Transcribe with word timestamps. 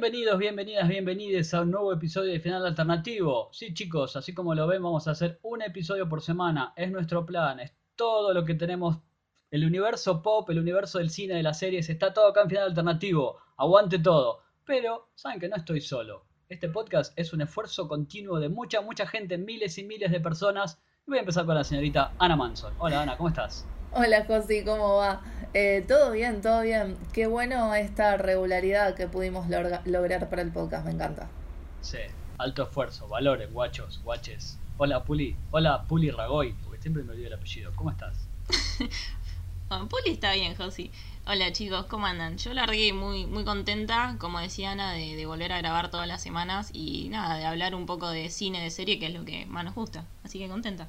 Bienvenidos, 0.00 0.38
bienvenidas, 0.38 0.88
bienvenidos 0.88 1.52
a 1.52 1.60
un 1.60 1.72
nuevo 1.72 1.92
episodio 1.92 2.32
de 2.32 2.40
Final 2.40 2.64
Alternativo. 2.64 3.50
Sí, 3.52 3.74
chicos, 3.74 4.16
así 4.16 4.32
como 4.32 4.54
lo 4.54 4.66
ven, 4.66 4.82
vamos 4.82 5.06
a 5.06 5.10
hacer 5.10 5.38
un 5.42 5.60
episodio 5.60 6.08
por 6.08 6.22
semana. 6.22 6.72
Es 6.74 6.90
nuestro 6.90 7.26
plan, 7.26 7.60
es 7.60 7.74
todo 7.96 8.32
lo 8.32 8.46
que 8.46 8.54
tenemos. 8.54 8.96
El 9.50 9.66
universo 9.66 10.22
pop, 10.22 10.48
el 10.48 10.58
universo 10.58 10.96
del 10.96 11.10
cine, 11.10 11.34
de 11.34 11.42
las 11.42 11.58
series, 11.58 11.90
está 11.90 12.14
todo 12.14 12.28
acá 12.28 12.40
en 12.40 12.48
Final 12.48 12.68
Alternativo. 12.68 13.40
Aguante 13.58 13.98
todo. 13.98 14.40
Pero, 14.64 15.10
saben 15.16 15.38
que 15.38 15.50
no 15.50 15.56
estoy 15.56 15.82
solo. 15.82 16.24
Este 16.48 16.70
podcast 16.70 17.12
es 17.18 17.34
un 17.34 17.42
esfuerzo 17.42 17.86
continuo 17.86 18.40
de 18.40 18.48
mucha, 18.48 18.80
mucha 18.80 19.06
gente, 19.06 19.36
miles 19.36 19.76
y 19.76 19.84
miles 19.84 20.10
de 20.10 20.20
personas. 20.20 20.80
Y 21.06 21.10
voy 21.10 21.18
a 21.18 21.20
empezar 21.20 21.44
con 21.44 21.56
la 21.56 21.62
señorita 21.62 22.14
Ana 22.18 22.36
Manson. 22.36 22.72
Hola, 22.78 23.02
Ana, 23.02 23.18
¿cómo 23.18 23.28
estás? 23.28 23.66
Hola, 23.92 24.24
Josi, 24.24 24.62
¿cómo 24.62 24.98
va? 24.98 25.20
Eh, 25.52 25.84
todo 25.86 26.12
bien, 26.12 26.40
todo 26.42 26.62
bien. 26.62 26.96
Qué 27.12 27.26
bueno 27.26 27.74
esta 27.74 28.16
regularidad 28.16 28.94
que 28.94 29.08
pudimos 29.08 29.48
lograr 29.48 30.30
para 30.30 30.42
el 30.42 30.52
podcast, 30.52 30.84
me 30.84 30.92
encanta. 30.92 31.28
Sí, 31.80 31.98
alto 32.38 32.62
esfuerzo, 32.62 33.08
valores, 33.08 33.52
guachos, 33.52 34.00
guaches. 34.04 34.60
Hola, 34.76 35.02
Puli. 35.02 35.36
Hola, 35.50 35.82
Puli 35.88 36.12
Ragoy, 36.12 36.54
porque 36.62 36.80
siempre 36.80 37.02
me 37.02 37.14
olvido 37.14 37.26
el 37.26 37.34
apellido. 37.34 37.72
¿Cómo 37.74 37.90
estás? 37.90 38.28
Puli 39.68 40.12
está 40.12 40.34
bien, 40.34 40.54
Josi. 40.54 40.92
Hola 41.26 41.50
chicos, 41.50 41.86
¿cómo 41.86 42.06
andan? 42.06 42.38
Yo 42.38 42.54
largué 42.54 42.92
muy, 42.92 43.26
muy 43.26 43.42
contenta, 43.42 44.14
como 44.20 44.38
decía 44.38 44.70
Ana, 44.70 44.92
de, 44.92 45.16
de, 45.16 45.26
volver 45.26 45.52
a 45.52 45.58
grabar 45.58 45.90
todas 45.90 46.06
las 46.06 46.22
semanas 46.22 46.70
y 46.72 47.08
nada, 47.08 47.36
de 47.38 47.44
hablar 47.44 47.74
un 47.74 47.86
poco 47.86 48.08
de 48.08 48.30
cine, 48.30 48.62
de 48.62 48.70
serie, 48.70 49.00
que 49.00 49.06
es 49.06 49.14
lo 49.14 49.24
que 49.24 49.46
más 49.46 49.64
nos 49.64 49.74
gusta. 49.74 50.04
Así 50.22 50.38
que 50.38 50.48
contenta 50.48 50.88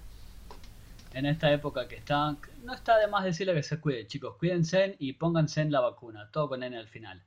en 1.14 1.26
esta 1.26 1.52
época 1.52 1.88
que 1.88 1.96
está, 1.96 2.38
no 2.64 2.74
está 2.74 2.98
de 2.98 3.08
más 3.08 3.24
decirle 3.24 3.54
que 3.54 3.64
se 3.64 3.80
cuiden, 3.80 4.08
chicos, 4.08 4.38
cuídense 4.38 4.96
y 5.00 5.14
pónganse 5.14 5.62
en 5.62 5.72
la 5.72 5.82
vacuna, 5.82 6.30
todo 6.32 6.50
con 6.50 6.64
N 6.64 6.78
al 6.78 6.88
final. 6.88 7.24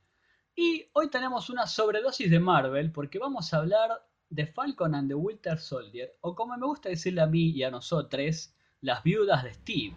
Y 0.57 0.89
hoy 0.93 1.11
tenemos 1.11 1.51
una 1.51 1.67
sobredosis 1.67 2.31
de 2.31 2.39
Marvel 2.39 2.93
porque 2.93 3.19
vamos 3.19 3.53
a 3.53 3.59
hablar 3.59 3.91
de 4.31 4.47
Falcon 4.47 4.95
and 4.95 5.09
the 5.09 5.15
Winter 5.15 5.59
Soldier, 5.59 6.17
o 6.21 6.35
como 6.35 6.57
me 6.57 6.67
gusta 6.67 6.89
decirle 6.89 7.21
a 7.21 7.27
mí 7.27 7.51
y 7.51 7.63
a 7.63 7.71
nosotros, 7.71 8.55
las 8.81 9.03
viudas 9.03 9.45
de 9.45 9.55
Steve. 9.55 9.95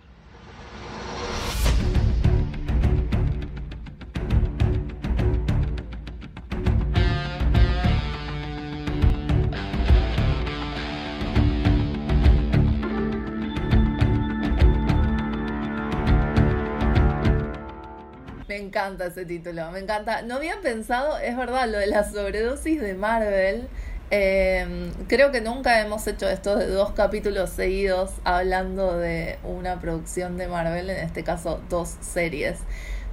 Encanta 18.77 19.07
ese 19.07 19.25
título, 19.25 19.71
me 19.71 19.79
encanta. 19.79 20.21
No 20.21 20.35
había 20.35 20.61
pensado, 20.61 21.17
es 21.17 21.35
verdad, 21.35 21.67
lo 21.67 21.79
de 21.79 21.87
la 21.87 22.09
sobredosis 22.09 22.79
de 22.79 22.93
Marvel. 22.93 23.67
Em, 24.09 24.93
creo 25.07 25.31
que 25.31 25.41
nunca 25.41 25.81
hemos 25.81 26.05
hecho 26.07 26.29
esto 26.29 26.55
de 26.55 26.67
dos 26.67 26.91
capítulos 26.91 27.49
seguidos 27.49 28.11
hablando 28.23 28.97
de 28.97 29.37
una 29.43 29.81
producción 29.81 30.37
de 30.37 30.47
Marvel, 30.47 30.89
en 30.89 30.97
este 30.97 31.23
caso 31.23 31.59
dos 31.69 31.95
series. 32.01 32.59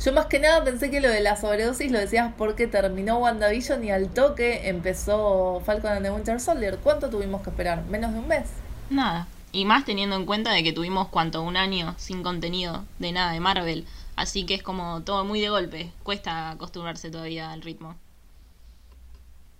Yo 0.04 0.12
más 0.12 0.26
que 0.26 0.38
nada 0.38 0.62
pensé 0.64 0.90
que 0.90 1.00
lo 1.00 1.08
de 1.08 1.20
la 1.20 1.36
sobredosis 1.36 1.90
lo 1.90 1.98
decías 1.98 2.32
porque 2.36 2.66
terminó 2.66 3.18
WandaVision 3.18 3.82
y 3.84 3.90
al 3.90 4.08
toque 4.08 4.68
empezó 4.68 5.62
Falcon 5.64 5.92
and 5.92 6.04
the 6.04 6.10
Winter 6.10 6.40
Soldier. 6.40 6.78
¿Cuánto 6.82 7.08
tuvimos 7.08 7.42
que 7.42 7.50
esperar? 7.50 7.84
¿Menos 7.84 8.12
de 8.12 8.18
un 8.18 8.28
mes? 8.28 8.44
Nada. 8.90 9.26
Y 9.50 9.64
más 9.64 9.84
teniendo 9.84 10.16
en 10.16 10.26
cuenta 10.26 10.52
de 10.52 10.62
que 10.62 10.72
tuvimos 10.72 11.08
cuánto, 11.08 11.42
un 11.42 11.56
año 11.56 11.94
sin 11.96 12.22
contenido 12.22 12.84
de 12.98 13.12
nada 13.12 13.32
de 13.32 13.40
Marvel. 13.40 13.86
Así 14.16 14.46
que 14.46 14.54
es 14.54 14.62
como 14.62 15.02
todo 15.02 15.24
muy 15.24 15.40
de 15.40 15.48
golpe. 15.48 15.92
Cuesta 16.02 16.50
acostumbrarse 16.50 17.10
todavía 17.10 17.52
al 17.52 17.62
ritmo. 17.62 17.96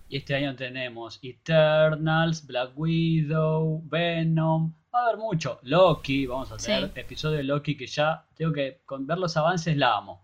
Y 0.07 0.17
este 0.17 0.35
año 0.35 0.55
tenemos 0.55 1.19
Eternals, 1.21 2.45
Black 2.45 2.71
Widow, 2.75 3.81
Venom. 3.85 4.73
Va 4.93 4.99
a 4.99 5.03
haber 5.07 5.17
mucho. 5.17 5.59
Loki, 5.63 6.25
vamos 6.25 6.51
a 6.51 6.57
tener 6.57 6.91
episodio 6.95 7.37
de 7.37 7.43
Loki 7.43 7.75
que 7.75 7.87
ya 7.87 8.25
tengo 8.35 8.53
que 8.53 8.81
con 8.85 9.07
ver 9.07 9.17
los 9.17 9.35
avances 9.35 9.75
la 9.75 9.97
amo. 9.97 10.21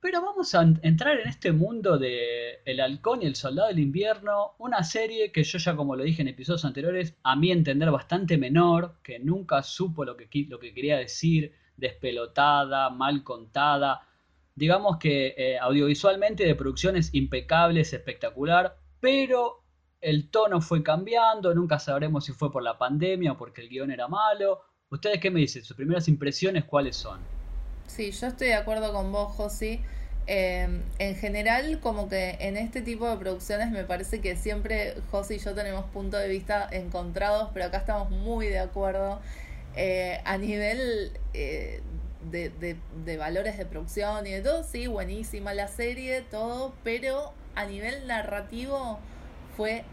Pero 0.00 0.20
vamos 0.20 0.52
a 0.56 0.62
entrar 0.82 1.20
en 1.20 1.28
este 1.28 1.52
mundo 1.52 1.96
de 1.96 2.60
El 2.64 2.80
Halcón 2.80 3.22
y 3.22 3.26
el 3.26 3.36
Soldado 3.36 3.68
del 3.68 3.78
Invierno, 3.78 4.56
una 4.58 4.82
serie 4.82 5.30
que 5.30 5.44
yo 5.44 5.58
ya 5.58 5.76
como 5.76 5.94
lo 5.94 6.02
dije 6.02 6.22
en 6.22 6.28
episodios 6.28 6.64
anteriores, 6.64 7.16
a 7.22 7.36
mi 7.36 7.52
entender 7.52 7.88
bastante 7.92 8.36
menor, 8.36 8.96
que 9.04 9.20
nunca 9.20 9.62
supo 9.62 10.04
lo 10.04 10.16
que, 10.16 10.28
lo 10.48 10.58
que 10.58 10.74
quería 10.74 10.98
decir, 10.98 11.54
despelotada, 11.82 12.88
mal 12.88 13.22
contada. 13.22 14.08
Digamos 14.54 14.98
que 14.98 15.34
eh, 15.36 15.58
audiovisualmente 15.58 16.46
de 16.46 16.54
producciones 16.54 17.10
impecables, 17.12 17.92
espectacular, 17.92 18.78
pero 19.00 19.64
el 20.00 20.30
tono 20.30 20.60
fue 20.60 20.82
cambiando, 20.82 21.54
nunca 21.54 21.78
sabremos 21.78 22.24
si 22.24 22.32
fue 22.32 22.50
por 22.50 22.62
la 22.62 22.78
pandemia 22.78 23.32
o 23.32 23.36
porque 23.36 23.60
el 23.60 23.68
guion 23.68 23.90
era 23.90 24.08
malo. 24.08 24.62
¿Ustedes 24.90 25.20
qué 25.20 25.30
me 25.30 25.40
dicen? 25.40 25.64
¿Sus 25.64 25.76
primeras 25.76 26.06
impresiones 26.08 26.64
cuáles 26.64 26.96
son? 26.96 27.20
Sí, 27.86 28.10
yo 28.12 28.26
estoy 28.28 28.48
de 28.48 28.54
acuerdo 28.54 28.92
con 28.92 29.10
vos, 29.10 29.32
Josi. 29.36 29.80
Eh, 30.28 30.82
en 30.98 31.16
general, 31.16 31.80
como 31.80 32.08
que 32.08 32.36
en 32.40 32.56
este 32.56 32.80
tipo 32.80 33.08
de 33.08 33.16
producciones 33.16 33.70
me 33.72 33.82
parece 33.84 34.20
que 34.20 34.36
siempre 34.36 34.94
Josi 35.10 35.34
y 35.34 35.38
yo 35.38 35.52
tenemos 35.54 35.86
puntos 35.86 36.20
de 36.20 36.28
vista 36.28 36.68
encontrados, 36.70 37.50
pero 37.52 37.66
acá 37.66 37.78
estamos 37.78 38.10
muy 38.10 38.46
de 38.46 38.60
acuerdo. 38.60 39.20
Eh, 39.74 40.20
a 40.24 40.36
nivel 40.36 41.12
eh, 41.32 41.80
de, 42.30 42.76
de, 43.04 43.16
valores 43.16 43.56
de 43.56 43.64
producción 43.64 44.26
y 44.26 44.30
de 44.30 44.42
todo, 44.42 44.64
sí, 44.64 44.86
buenísima 44.86 45.54
la 45.54 45.68
serie, 45.68 46.20
todo, 46.20 46.74
pero 46.84 47.32
a 47.54 47.64
nivel 47.64 48.06
narrativo 48.06 48.98
fue 49.56 49.84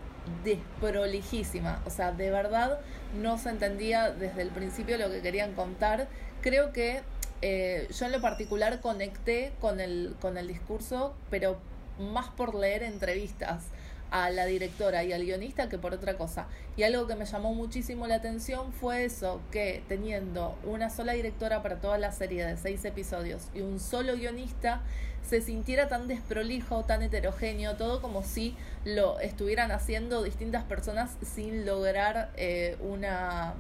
desprolijísima. 0.44 1.82
O 1.86 1.90
sea, 1.90 2.12
de 2.12 2.30
verdad 2.30 2.80
no 3.20 3.38
se 3.38 3.50
entendía 3.50 4.12
desde 4.12 4.42
el 4.42 4.50
principio 4.50 4.98
lo 4.98 5.10
que 5.10 5.22
querían 5.22 5.54
contar. 5.54 6.08
Creo 6.42 6.72
que 6.74 7.02
eh, 7.42 7.88
yo 7.98 8.06
en 8.06 8.12
lo 8.12 8.22
particular 8.22 8.82
conecté 8.82 9.54
con 9.60 9.80
el, 9.80 10.16
con 10.20 10.38
el 10.38 10.48
discurso, 10.48 11.16
pero 11.30 11.58
más 12.00 12.28
por 12.30 12.56
leer 12.56 12.84
entrevistas 12.84 13.64
a 14.12 14.30
la 14.30 14.46
directora 14.46 15.04
y 15.04 15.14
al 15.14 15.24
guionista 15.24 15.70
que 15.70 15.78
por 15.78 15.94
otra 15.94 16.18
cosa. 16.18 16.48
Y 16.78 16.84
algo 16.84 17.08
que 17.08 17.16
me 17.16 17.26
llamó 17.26 17.54
muchísimo 17.54 18.08
la 18.08 18.16
atención 18.16 18.74
fue 18.74 19.06
eso, 19.06 19.42
que 19.52 19.84
teniendo 19.88 20.58
una 20.64 20.90
sola 20.90 21.14
directora 21.14 21.62
para 21.62 21.80
toda 21.82 21.98
la 21.98 22.12
serie 22.12 22.46
de 22.46 22.58
seis 22.58 22.84
episodios 22.86 23.48
y 23.54 23.62
un 23.62 23.80
solo 23.80 24.16
guionista, 24.16 24.82
se 25.28 25.42
sintiera 25.42 25.88
tan 25.90 26.08
desprolijo, 26.08 26.86
tan 26.86 27.04
heterogéneo, 27.04 27.76
todo 27.76 28.02
como 28.02 28.24
si 28.24 28.56
lo 28.84 29.20
estuvieran 29.20 29.72
haciendo 29.72 30.24
distintas 30.24 30.64
personas 30.64 31.18
sin 31.22 31.66
lograr 31.66 32.32
eh, 32.36 32.78
una, 32.82 33.54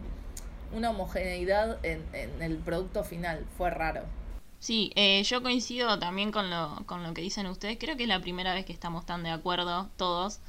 una 0.73 0.89
homogeneidad 0.89 1.77
en, 1.83 2.03
en 2.13 2.41
el 2.41 2.57
producto 2.57 3.03
final. 3.03 3.45
Fue 3.57 3.69
raro. 3.69 4.18
Sí, 4.59 4.91
eh, 4.95 5.23
yo 5.23 5.41
coincido 5.41 5.97
también 5.99 6.31
con 6.31 6.49
lo, 6.49 6.83
con 6.85 7.03
lo 7.03 7.13
que 7.13 7.21
dicen 7.21 7.47
ustedes. 7.47 7.77
Creo 7.79 7.95
que 7.95 8.03
es 8.03 8.09
la 8.09 8.19
primera 8.21 8.53
vez 8.53 8.65
que 8.65 8.73
estamos 8.73 9.05
tan 9.05 9.23
de 9.23 9.29
acuerdo 9.29 9.89
todos. 9.97 10.39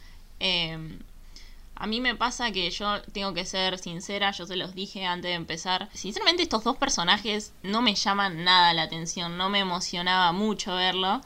Em, 0.41 0.99
a 1.77 1.87
mí 1.87 2.01
me 2.01 2.15
pasa 2.15 2.51
que 2.53 2.71
yo 2.71 3.03
tengo 3.13 3.33
que 3.35 3.45
ser 3.47 3.79
sincera, 3.79 4.33
yo 4.33 4.47
se 4.47 4.57
los 4.57 4.75
dije 4.75 5.07
antes 5.07 5.31
de 5.31 5.35
empezar. 5.35 5.89
Sinceramente 5.95 6.43
estos 6.43 6.65
dos 6.65 6.77
personajes 6.77 7.53
no 7.63 7.83
me 7.83 7.95
llaman 7.95 8.45
nada 8.45 8.75
la 8.75 8.83
atención, 8.83 9.39
no 9.39 9.49
me 9.49 9.61
emocionaba 9.61 10.33
mucho 10.33 10.75
verlo. 10.75 11.21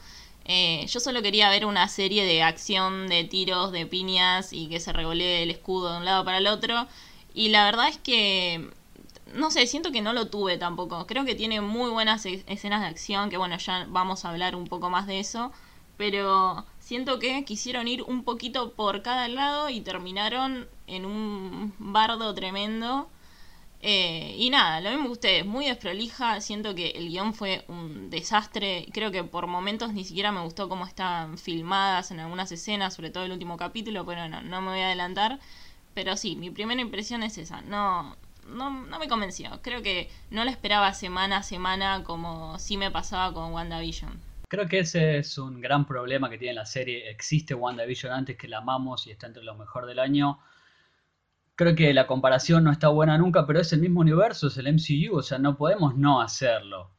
Eh, 0.45 0.85
yo 0.87 0.99
solo 0.99 1.21
quería 1.23 1.49
ver 1.49 1.65
una 1.65 1.87
serie 1.89 2.23
de 2.23 2.43
acción, 2.43 3.07
de 3.07 3.23
tiros, 3.23 3.71
de 3.71 3.85
piñas 3.87 4.53
y 4.53 4.67
que 4.67 4.79
se 4.79 4.93
revolee 4.93 5.43
el 5.43 5.51
escudo 5.51 5.91
de 5.91 5.97
un 5.97 6.05
lado 6.05 6.23
para 6.23 6.37
el 6.37 6.47
otro. 6.47 6.87
Y 7.33 7.49
la 7.49 7.65
verdad 7.65 7.89
es 7.89 7.97
que 7.97 8.69
no 9.33 9.51
sé, 9.51 9.67
siento 9.67 9.91
que 9.91 10.01
no 10.01 10.13
lo 10.13 10.27
tuve 10.27 10.57
tampoco. 10.57 11.07
Creo 11.07 11.25
que 11.25 11.35
tiene 11.35 11.61
muy 11.61 11.89
buenas 11.89 12.25
e-, 12.25 12.43
escenas 12.47 12.81
de 12.81 12.87
acción, 12.87 13.29
que 13.29 13.37
bueno, 13.37 13.57
ya 13.57 13.85
vamos 13.89 14.25
a 14.25 14.29
hablar 14.29 14.55
un 14.55 14.67
poco 14.67 14.89
más 14.89 15.07
de 15.07 15.19
eso, 15.19 15.51
pero 15.97 16.65
siento 16.79 17.19
que 17.19 17.45
quisieron 17.45 17.87
ir 17.87 18.03
un 18.03 18.23
poquito 18.23 18.73
por 18.73 19.01
cada 19.01 19.27
lado 19.27 19.69
y 19.69 19.81
terminaron 19.81 20.67
en 20.87 21.05
un 21.05 21.73
bardo 21.79 22.33
tremendo. 22.33 23.09
Eh, 23.81 24.35
y 24.37 24.49
nada, 24.49 24.81
lo 24.81 24.89
mismo 24.89 25.05
que 25.07 25.11
ustedes, 25.11 25.45
muy 25.45 25.65
desprolija, 25.67 26.41
siento 26.41 26.73
que 26.73 26.89
el 26.91 27.09
guion 27.09 27.33
fue 27.35 27.65
un 27.67 28.09
desastre, 28.09 28.87
creo 28.93 29.11
que 29.11 29.23
por 29.23 29.45
momentos 29.47 29.93
ni 29.93 30.03
siquiera 30.03 30.31
me 30.31 30.41
gustó 30.41 30.67
cómo 30.69 30.85
están 30.85 31.37
filmadas 31.37 32.09
en 32.09 32.19
algunas 32.19 32.51
escenas, 32.51 32.95
sobre 32.95 33.11
todo 33.11 33.25
el 33.25 33.31
último 33.31 33.57
capítulo, 33.57 34.05
pero 34.05 34.27
no, 34.27 34.41
no 34.41 34.61
me 34.61 34.69
voy 34.71 34.79
a 34.79 34.87
adelantar. 34.87 35.39
Pero 35.93 36.17
sí, 36.17 36.35
mi 36.35 36.49
primera 36.49 36.81
impresión 36.81 37.23
es 37.23 37.37
esa, 37.37 37.61
no, 37.61 38.15
no, 38.47 38.85
no 38.85 38.99
me 38.99 39.07
convenció. 39.07 39.59
Creo 39.61 39.81
que 39.81 40.09
no 40.29 40.43
la 40.43 40.51
esperaba 40.51 40.93
semana 40.93 41.37
a 41.37 41.43
semana 41.43 42.03
como 42.03 42.57
sí 42.59 42.77
me 42.77 42.91
pasaba 42.91 43.33
con 43.33 43.53
WandaVision. 43.53 44.19
Creo 44.47 44.67
que 44.67 44.79
ese 44.79 45.17
es 45.17 45.37
un 45.37 45.59
gran 45.59 45.85
problema 45.85 46.29
que 46.29 46.37
tiene 46.37 46.53
la 46.53 46.65
serie. 46.65 47.09
Existe 47.09 47.53
WandaVision 47.53 48.13
antes 48.13 48.37
que 48.37 48.47
la 48.47 48.59
amamos 48.59 49.07
y 49.07 49.11
está 49.11 49.27
entre 49.27 49.43
lo 49.43 49.55
mejor 49.55 49.85
del 49.85 49.99
año. 49.99 50.39
Creo 51.55 51.75
que 51.75 51.93
la 51.93 52.05
comparación 52.05 52.63
no 52.63 52.71
está 52.71 52.89
buena 52.89 53.17
nunca, 53.17 53.47
pero 53.47 53.61
es 53.61 53.71
el 53.73 53.79
mismo 53.79 54.01
universo, 54.01 54.47
es 54.47 54.57
el 54.57 54.71
MCU, 54.73 55.17
o 55.17 55.21
sea, 55.21 55.39
no 55.39 55.57
podemos 55.57 55.95
no 55.95 56.21
hacerlo. 56.21 56.91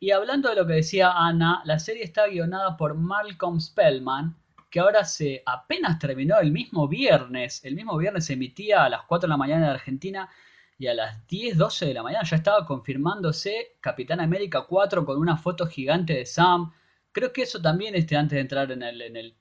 Y 0.00 0.12
hablando 0.12 0.48
de 0.48 0.54
lo 0.54 0.66
que 0.66 0.74
decía 0.74 1.10
Ana, 1.12 1.62
la 1.64 1.80
serie 1.80 2.04
está 2.04 2.28
guionada 2.28 2.76
por 2.76 2.94
Malcolm 2.94 3.60
Spellman, 3.60 4.36
que 4.70 4.80
ahora 4.80 5.04
se 5.04 5.42
apenas 5.44 5.98
terminó 5.98 6.38
el 6.38 6.52
mismo 6.52 6.86
viernes. 6.86 7.64
El 7.64 7.74
mismo 7.74 7.96
viernes 7.96 8.26
se 8.26 8.34
emitía 8.34 8.84
a 8.84 8.88
las 8.88 9.02
4 9.02 9.26
de 9.26 9.30
la 9.30 9.36
mañana 9.36 9.66
de 9.66 9.72
Argentina 9.72 10.28
y 10.78 10.86
a 10.86 10.94
las 10.94 11.26
10, 11.26 11.58
12 11.58 11.86
de 11.86 11.94
la 11.94 12.04
mañana 12.04 12.24
ya 12.24 12.36
estaba 12.36 12.64
confirmándose 12.64 13.76
Capitán 13.80 14.20
América 14.20 14.62
4 14.62 15.04
con 15.04 15.18
una 15.18 15.36
foto 15.36 15.66
gigante 15.66 16.14
de 16.14 16.24
Sam. 16.24 16.72
Creo 17.10 17.32
que 17.32 17.42
eso 17.42 17.60
también, 17.60 17.96
este, 17.96 18.16
antes 18.16 18.36
de 18.36 18.40
entrar 18.40 18.70
en 18.70 18.82
el, 18.84 19.02
en 19.02 19.16
el 19.16 19.34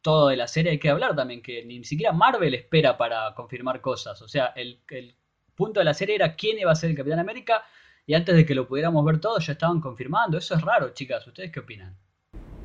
todo 0.00 0.28
de 0.28 0.36
la 0.36 0.48
serie, 0.48 0.72
hay 0.72 0.78
que 0.78 0.88
hablar 0.88 1.14
también 1.14 1.42
que 1.42 1.62
ni 1.64 1.84
siquiera 1.84 2.12
Marvel 2.12 2.54
espera 2.54 2.96
para 2.96 3.34
confirmar 3.34 3.82
cosas. 3.82 4.22
O 4.22 4.28
sea, 4.28 4.46
el, 4.56 4.80
el 4.88 5.14
punto 5.54 5.80
de 5.80 5.84
la 5.84 5.94
serie 5.94 6.14
era 6.14 6.34
quién 6.34 6.58
iba 6.58 6.72
a 6.72 6.74
ser 6.74 6.90
el 6.90 6.96
Capitán 6.96 7.18
América 7.18 7.64
y 8.06 8.14
antes 8.14 8.34
de 8.34 8.46
que 8.46 8.54
lo 8.54 8.66
pudiéramos 8.66 9.04
ver 9.04 9.20
todo 9.20 9.38
ya 9.38 9.52
estaban 9.52 9.80
confirmando. 9.82 10.38
Eso 10.38 10.54
es 10.54 10.62
raro, 10.62 10.94
chicas. 10.94 11.26
¿Ustedes 11.26 11.52
qué 11.52 11.60
opinan? 11.60 11.94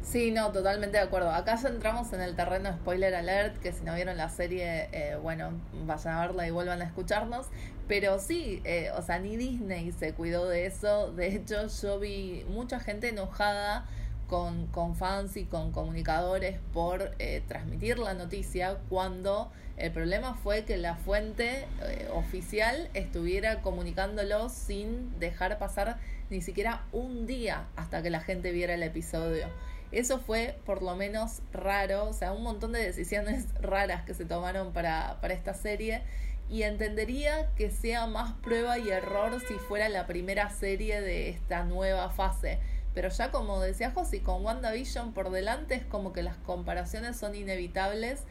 Sí, 0.04 0.32
no, 0.32 0.52
totalmente 0.52 0.98
de 0.98 1.04
acuerdo. 1.04 1.32
Acá 1.32 1.56
ya 1.56 1.70
entramos 1.70 2.12
en 2.12 2.22
el 2.22 2.36
terreno 2.36 2.72
spoiler 2.74 3.16
alert, 3.16 3.58
que 3.60 3.72
si 3.72 3.84
no 3.84 3.96
vieron 3.96 4.18
la 4.18 4.30
serie, 4.30 4.90
eh, 4.92 5.18
bueno, 5.22 5.54
vayan 5.86 6.16
a 6.16 6.28
verla 6.28 6.46
y 6.46 6.52
vuelvan 6.52 6.82
a 6.82 6.86
escucharnos. 6.86 7.48
Pero 7.88 8.20
sí, 8.20 8.62
eh, 8.66 8.92
o 8.98 9.02
sea, 9.02 9.20
ni 9.20 9.38
Disney 9.38 9.94
se 9.94 10.14
cuidó 10.14 10.48
de 10.50 10.66
eso. 10.66 11.12
De 11.14 11.28
hecho, 11.34 11.68
yo 11.68 12.00
vi 12.00 12.46
mucha 12.50 12.82
gente 12.82 13.10
enojada 13.10 13.86
con, 14.28 14.68
con 14.68 14.96
fans 14.96 15.38
y 15.38 15.46
con 15.46 15.72
comunicadores 15.72 16.60
por 16.74 17.16
eh, 17.20 17.42
transmitir 17.48 17.98
la 17.98 18.14
noticia 18.14 18.80
cuando 18.90 19.52
el 19.78 19.92
problema 19.92 20.36
fue 20.36 20.66
que 20.66 20.78
la 20.78 20.96
fuente 20.96 21.66
oficial 22.14 22.90
estuviera 22.94 23.62
comunicándolo 23.62 24.50
sin 24.50 25.18
dejar 25.20 25.58
pasar 25.58 25.98
ni 26.30 26.42
siquiera 26.42 26.84
un 26.92 27.26
día 27.26 27.68
hasta 27.76 28.04
que 28.04 28.10
la 28.10 28.20
gente 28.20 28.52
viera 28.52 28.74
el 28.74 28.84
episodio. 28.84 29.48
Eso 29.94 30.19
fue 30.19 30.57
por 30.66 30.81
lo 30.81 30.95
menos 30.95 31.42
raro, 31.54 32.10
o 32.10 32.13
sea, 32.13 32.34
un 32.34 32.44
montón 32.44 32.72
de 32.72 32.80
decisiones 32.80 33.45
raras 33.62 34.04
que 34.04 34.13
se 34.13 34.25
tomaron 34.25 34.74
para, 34.74 35.22
para 35.22 35.34
esta 35.34 35.54
serie 35.54 36.01
y 36.50 36.63
entendería 36.63 37.50
que 37.56 37.72
sea 37.72 38.06
más 38.07 38.34
prueba 38.34 38.78
y 38.78 38.90
error 38.90 39.40
si 39.48 39.54
fuera 39.56 39.90
la 39.90 40.06
primera 40.07 40.50
serie 40.50 41.01
de 41.01 41.30
esta 41.30 41.63
nueva 41.63 42.10
fase. 42.10 42.60
Pero 42.94 43.10
ya 43.10 43.31
como 43.31 43.60
decía 43.60 43.92
Josi, 43.92 44.19
con 44.19 44.44
WandaVision 44.45 45.13
por 45.13 45.31
delante 45.31 45.75
es 45.75 45.86
como 45.86 46.13
que 46.13 46.22
las 46.22 46.38
comparaciones 46.38 47.18
son 47.18 47.36
inevitables 47.36 48.22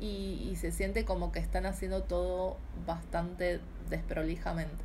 y, 0.00 0.54
se 0.60 0.72
siente 0.72 1.04
como 1.04 1.32
que 1.32 1.38
están 1.38 1.66
haciendo 1.66 2.02
todo 2.02 2.56
bastante 2.86 3.60
desprolijamente. 3.90 4.84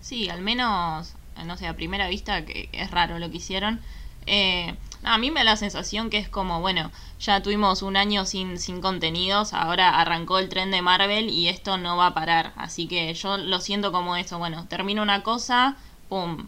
Sí, 0.00 0.28
al 0.28 0.42
menos, 0.42 1.14
no 1.44 1.56
sé, 1.56 1.66
a 1.66 1.74
primera 1.74 2.08
vista 2.08 2.44
que 2.44 2.68
es 2.72 2.90
raro 2.90 3.18
lo 3.18 3.30
que 3.30 3.36
hicieron. 3.38 3.80
Eh, 4.26 4.74
a 5.02 5.18
mí 5.18 5.30
me 5.30 5.40
da 5.40 5.44
la 5.44 5.56
sensación 5.56 6.10
que 6.10 6.18
es 6.18 6.28
como, 6.28 6.60
bueno, 6.60 6.90
ya 7.18 7.42
tuvimos 7.42 7.82
un 7.82 7.96
año 7.96 8.24
sin, 8.24 8.58
sin 8.58 8.80
contenidos, 8.80 9.52
ahora 9.52 10.00
arrancó 10.00 10.38
el 10.38 10.48
tren 10.48 10.70
de 10.70 10.82
Marvel 10.82 11.30
y 11.30 11.48
esto 11.48 11.78
no 11.78 11.96
va 11.96 12.08
a 12.08 12.14
parar. 12.14 12.52
Así 12.56 12.88
que 12.88 13.12
yo 13.14 13.38
lo 13.38 13.60
siento 13.60 13.92
como 13.92 14.16
eso, 14.16 14.38
bueno, 14.38 14.66
termina 14.68 15.02
una 15.02 15.22
cosa, 15.22 15.76
pum, 16.08 16.46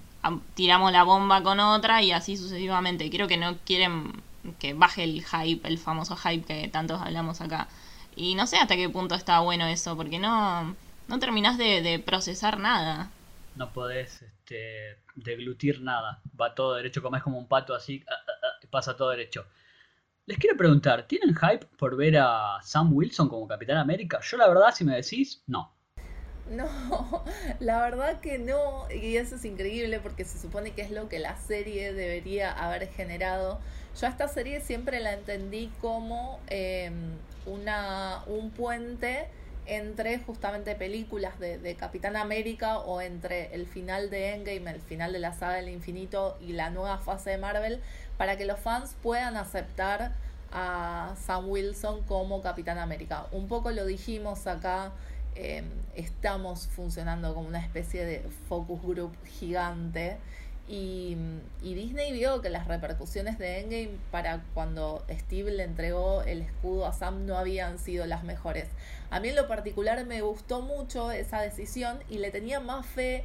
tiramos 0.54 0.92
la 0.92 1.04
bomba 1.04 1.42
con 1.42 1.60
otra 1.60 2.02
y 2.02 2.12
así 2.12 2.36
sucesivamente. 2.36 3.10
Creo 3.10 3.28
que 3.28 3.36
no 3.36 3.56
quieren 3.64 4.22
que 4.58 4.74
baje 4.74 5.04
el 5.04 5.24
hype, 5.24 5.66
el 5.68 5.78
famoso 5.78 6.16
hype 6.16 6.44
que 6.44 6.68
tantos 6.68 7.00
hablamos 7.00 7.40
acá. 7.40 7.68
Y 8.16 8.34
no 8.34 8.46
sé 8.46 8.56
hasta 8.56 8.76
qué 8.76 8.88
punto 8.88 9.14
está 9.14 9.40
bueno 9.40 9.66
eso, 9.66 9.96
porque 9.96 10.18
no, 10.18 10.74
no 11.06 11.18
terminás 11.18 11.58
de, 11.58 11.82
de 11.82 11.98
procesar 11.98 12.58
nada. 12.58 13.10
No 13.54 13.72
podés 13.72 14.22
este, 14.22 14.98
deglutir 15.14 15.80
nada. 15.82 16.20
Va 16.40 16.54
todo 16.54 16.74
derecho, 16.74 17.02
como 17.02 17.16
es 17.16 17.22
como 17.22 17.38
un 17.38 17.46
pato 17.48 17.74
así, 17.74 18.04
ah, 18.08 18.27
pasa 18.70 18.96
todo 18.96 19.10
derecho. 19.10 19.46
Les 20.26 20.36
quiero 20.36 20.56
preguntar, 20.56 21.06
¿tienen 21.08 21.34
hype 21.34 21.66
por 21.78 21.96
ver 21.96 22.18
a 22.18 22.58
Sam 22.62 22.92
Wilson 22.92 23.28
como 23.28 23.48
Capitán 23.48 23.78
América? 23.78 24.20
Yo 24.22 24.36
la 24.36 24.46
verdad, 24.46 24.74
si 24.74 24.84
me 24.84 24.94
decís, 24.94 25.42
no. 25.46 25.74
No, 26.50 27.24
la 27.60 27.80
verdad 27.80 28.20
que 28.20 28.38
no, 28.38 28.86
y 28.90 29.16
eso 29.16 29.36
es 29.36 29.44
increíble 29.44 30.00
porque 30.00 30.24
se 30.24 30.38
supone 30.38 30.72
que 30.72 30.82
es 30.82 30.90
lo 30.90 31.08
que 31.08 31.18
la 31.18 31.36
serie 31.36 31.92
debería 31.92 32.52
haber 32.52 32.88
generado. 32.88 33.58
Yo 33.98 34.06
a 34.06 34.10
esta 34.10 34.28
serie 34.28 34.60
siempre 34.60 35.00
la 35.00 35.14
entendí 35.14 35.70
como 35.80 36.40
em, 36.48 37.12
una, 37.46 38.22
un 38.26 38.50
puente 38.50 39.28
entre 39.66 40.18
justamente 40.18 40.74
películas 40.74 41.38
de, 41.38 41.58
de, 41.58 41.74
Capitán 41.74 42.16
América 42.16 42.78
o 42.78 43.02
entre 43.02 43.54
el 43.54 43.66
final 43.66 44.08
de 44.08 44.34
Endgame, 44.34 44.70
el 44.70 44.80
final 44.80 45.12
de 45.12 45.18
la 45.18 45.34
saga 45.34 45.56
del 45.56 45.68
infinito 45.68 46.38
y 46.40 46.52
la 46.52 46.70
nueva 46.70 46.98
fase 46.98 47.30
de 47.30 47.38
Marvel, 47.38 47.82
para 48.18 48.36
que 48.36 48.44
los 48.44 48.60
fans 48.60 48.94
puedan 49.02 49.36
aceptar 49.36 50.12
a 50.52 51.14
Sam 51.24 51.48
Wilson 51.48 52.02
como 52.02 52.42
Capitán 52.42 52.78
América. 52.78 53.26
Un 53.32 53.48
poco 53.48 53.70
lo 53.70 53.86
dijimos 53.86 54.46
acá, 54.46 54.92
eh, 55.34 55.62
estamos 55.94 56.66
funcionando 56.66 57.34
como 57.34 57.48
una 57.48 57.60
especie 57.60 58.04
de 58.04 58.28
focus 58.48 58.82
group 58.82 59.16
gigante 59.24 60.18
y, 60.68 61.16
Disney 61.62 62.12
vio 62.12 62.42
que 62.42 62.50
las 62.50 62.66
repercusiones 62.66 63.38
de 63.38 63.60
Endgame 63.60 63.98
para 64.10 64.42
cuando 64.52 65.04
Steve 65.10 65.50
le 65.50 65.62
entregó 65.62 66.22
el 66.22 66.42
escudo 66.42 66.86
a 66.86 66.92
Sam 66.92 67.24
no 67.24 67.38
habían 67.38 67.78
sido 67.78 68.04
las 68.06 68.24
mejores. 68.24 68.66
A 69.10 69.20
mí 69.20 69.28
en 69.28 69.36
lo 69.36 69.48
particular 69.48 70.04
me 70.04 70.20
gustó 70.20 70.60
mucho 70.60 71.10
esa 71.10 71.40
decisión 71.40 71.98
y 72.10 72.18
le 72.18 72.30
tenía 72.30 72.60
más 72.60 72.84
fe 72.84 73.24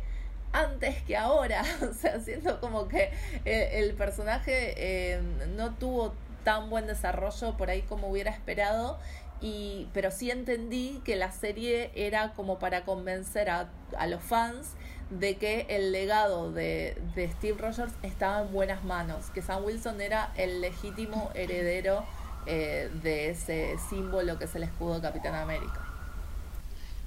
antes 0.53 1.01
que 1.03 1.17
ahora. 1.17 1.63
o 1.89 1.93
sea, 1.93 2.19
siento 2.19 2.59
como 2.59 2.87
que 2.87 3.11
eh, 3.45 3.79
el 3.79 3.93
personaje 3.93 4.73
eh, 4.77 5.21
no 5.55 5.73
tuvo 5.75 6.13
tan 6.43 6.69
buen 6.69 6.87
desarrollo 6.87 7.57
por 7.57 7.69
ahí 7.69 7.81
como 7.81 8.07
hubiera 8.09 8.31
esperado. 8.31 8.99
Y, 9.41 9.89
pero 9.93 10.09
sí 10.09 10.31
entendí 10.31 11.01
que 11.03 11.17
la 11.17 11.33
serie 11.33 11.91
era 11.95 12.31
como 12.33 12.59
para 12.59 12.85
convencer 12.85 13.49
a, 13.49 13.69
a 13.97 14.07
los 14.07 14.21
fans 14.23 14.75
de 15.19 15.35
que 15.35 15.65
el 15.69 15.91
legado 15.91 16.51
de, 16.51 16.97
Steve 17.37 17.57
Rogers 17.59 17.93
estaba 18.01 18.41
en 18.41 18.51
buenas 18.51 18.83
manos, 18.83 19.29
que 19.31 19.41
Sam 19.41 19.65
Wilson 19.65 20.01
era 20.01 20.31
el 20.35 20.61
legítimo 20.61 21.31
heredero 21.33 22.03
eh, 22.45 22.89
de 23.01 23.29
ese 23.29 23.77
símbolo 23.89 24.37
que 24.37 24.45
es 24.45 24.55
el 24.55 24.63
escudo 24.63 24.95
de 24.95 25.01
Capitán 25.01 25.35
América. 25.35 25.82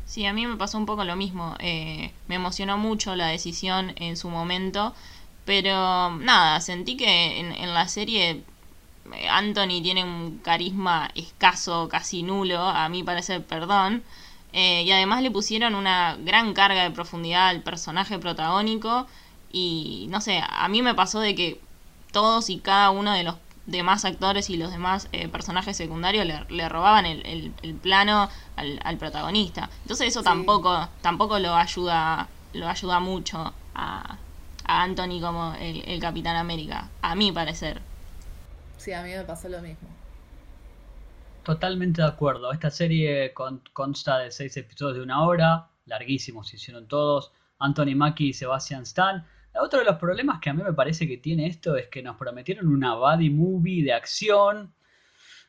Sí, 0.07 0.25
a 0.25 0.33
mí 0.33 0.47
me 0.47 0.57
pasó 0.57 0.79
un 0.79 0.87
poco 0.87 1.05
lo 1.05 1.17
mismo. 1.17 1.57
Eh, 1.59 2.13
me 2.29 2.37
emocionó 2.37 2.79
mucho 2.79 3.17
la 3.17 3.27
decisión 3.27 3.93
en 3.97 4.17
su 4.17 4.31
momento, 4.31 4.95
pero 5.45 6.11
nada, 6.17 6.61
sentí 6.61 6.97
que 6.97 7.41
en, 7.41 7.75
la 7.75 7.89
serie 7.89 8.43
eh, 9.13 9.29
Anthony 9.29 9.83
tiene 9.83 10.05
un 10.05 10.39
carisma 10.39 11.11
escaso, 11.17 11.89
casi 11.89 12.23
nulo, 12.23 12.61
a 12.61 12.89
mí 12.89 13.03
parece, 13.03 13.41
perdón. 13.41 14.05
Eh, 14.53 14.85
y 14.85 14.93
además 14.93 15.23
le 15.23 15.31
pusieron 15.31 15.75
una 15.75 16.17
gran 16.21 16.55
carga 16.55 16.85
de 16.85 16.91
profundidad 16.93 17.49
al 17.49 17.63
personaje 17.63 18.19
protagónico. 18.19 19.07
Y 19.53 20.07
no 20.11 20.21
sé, 20.21 20.43
a 20.49 20.69
mí 20.69 20.83
me 20.83 20.95
pasó 20.95 21.21
de 21.21 21.35
que 21.35 21.61
todos 22.13 22.51
y 22.51 22.59
cada 22.61 22.91
uno 22.91 23.13
de 23.13 23.25
los 23.25 23.37
demás 23.67 24.05
actores 24.05 24.49
y 24.51 24.57
los 24.57 24.71
demás 24.71 25.09
eh, 25.13 25.29
personajes 25.29 25.77
secundarios 25.77 26.27
le, 26.49 26.69
robaban 26.69 27.05
el, 27.07 27.53
plano 27.83 28.29
al, 28.57 28.97
protagonista. 28.99 29.69
Entonces 29.83 30.09
eso 30.09 30.23
tampoco, 30.23 30.89
tampoco 31.03 31.39
lo 31.39 31.55
ayuda, 31.55 32.29
lo 32.53 32.69
ayuda 32.69 33.01
mucho 33.01 33.53
a, 33.75 34.19
a 34.65 34.83
Anthony 34.83 35.21
como 35.21 35.55
el, 35.55 35.83
el 35.87 36.01
Capitán 36.01 36.37
América, 36.37 36.89
a 37.03 37.15
mi 37.15 37.33
parecer. 37.33 37.81
Sí, 38.77 38.93
a 38.93 39.03
mí 39.03 39.11
me 39.11 39.25
pasó 39.25 39.49
lo 39.49 39.61
mismo. 39.61 39.89
Totalmente 41.43 42.03
de 42.03 42.09
acuerdo. 42.09 42.53
Esta 42.53 42.71
serie 42.71 43.33
consta 43.73 44.19
de 44.19 44.33
seis 44.33 44.57
episodios 44.57 44.97
de 44.97 45.03
una 45.03 45.23
hora, 45.23 45.69
larguísimos, 45.87 46.49
se 46.49 46.57
hicieron 46.57 46.87
todos. 46.89 47.31
Anthony 47.59 47.95
Mackie 47.95 48.29
y 48.29 48.33
Sebastian 48.33 48.83
Stan. 48.83 49.25
Otro 49.61 49.79
de 49.79 49.85
los 49.85 49.97
problemas 49.97 50.41
que 50.41 50.51
a 50.51 50.55
mí 50.55 50.63
me 50.63 50.73
parece 50.73 51.07
que 51.07 51.19
tiene 51.19 51.47
esto 51.47 51.77
es 51.77 51.89
que 51.89 52.03
nos 52.03 52.17
prometieron 52.17 52.69
una 52.69 52.95
buddy 52.95 53.31
movie 53.31 53.83
de 53.83 53.93
acción 53.93 54.75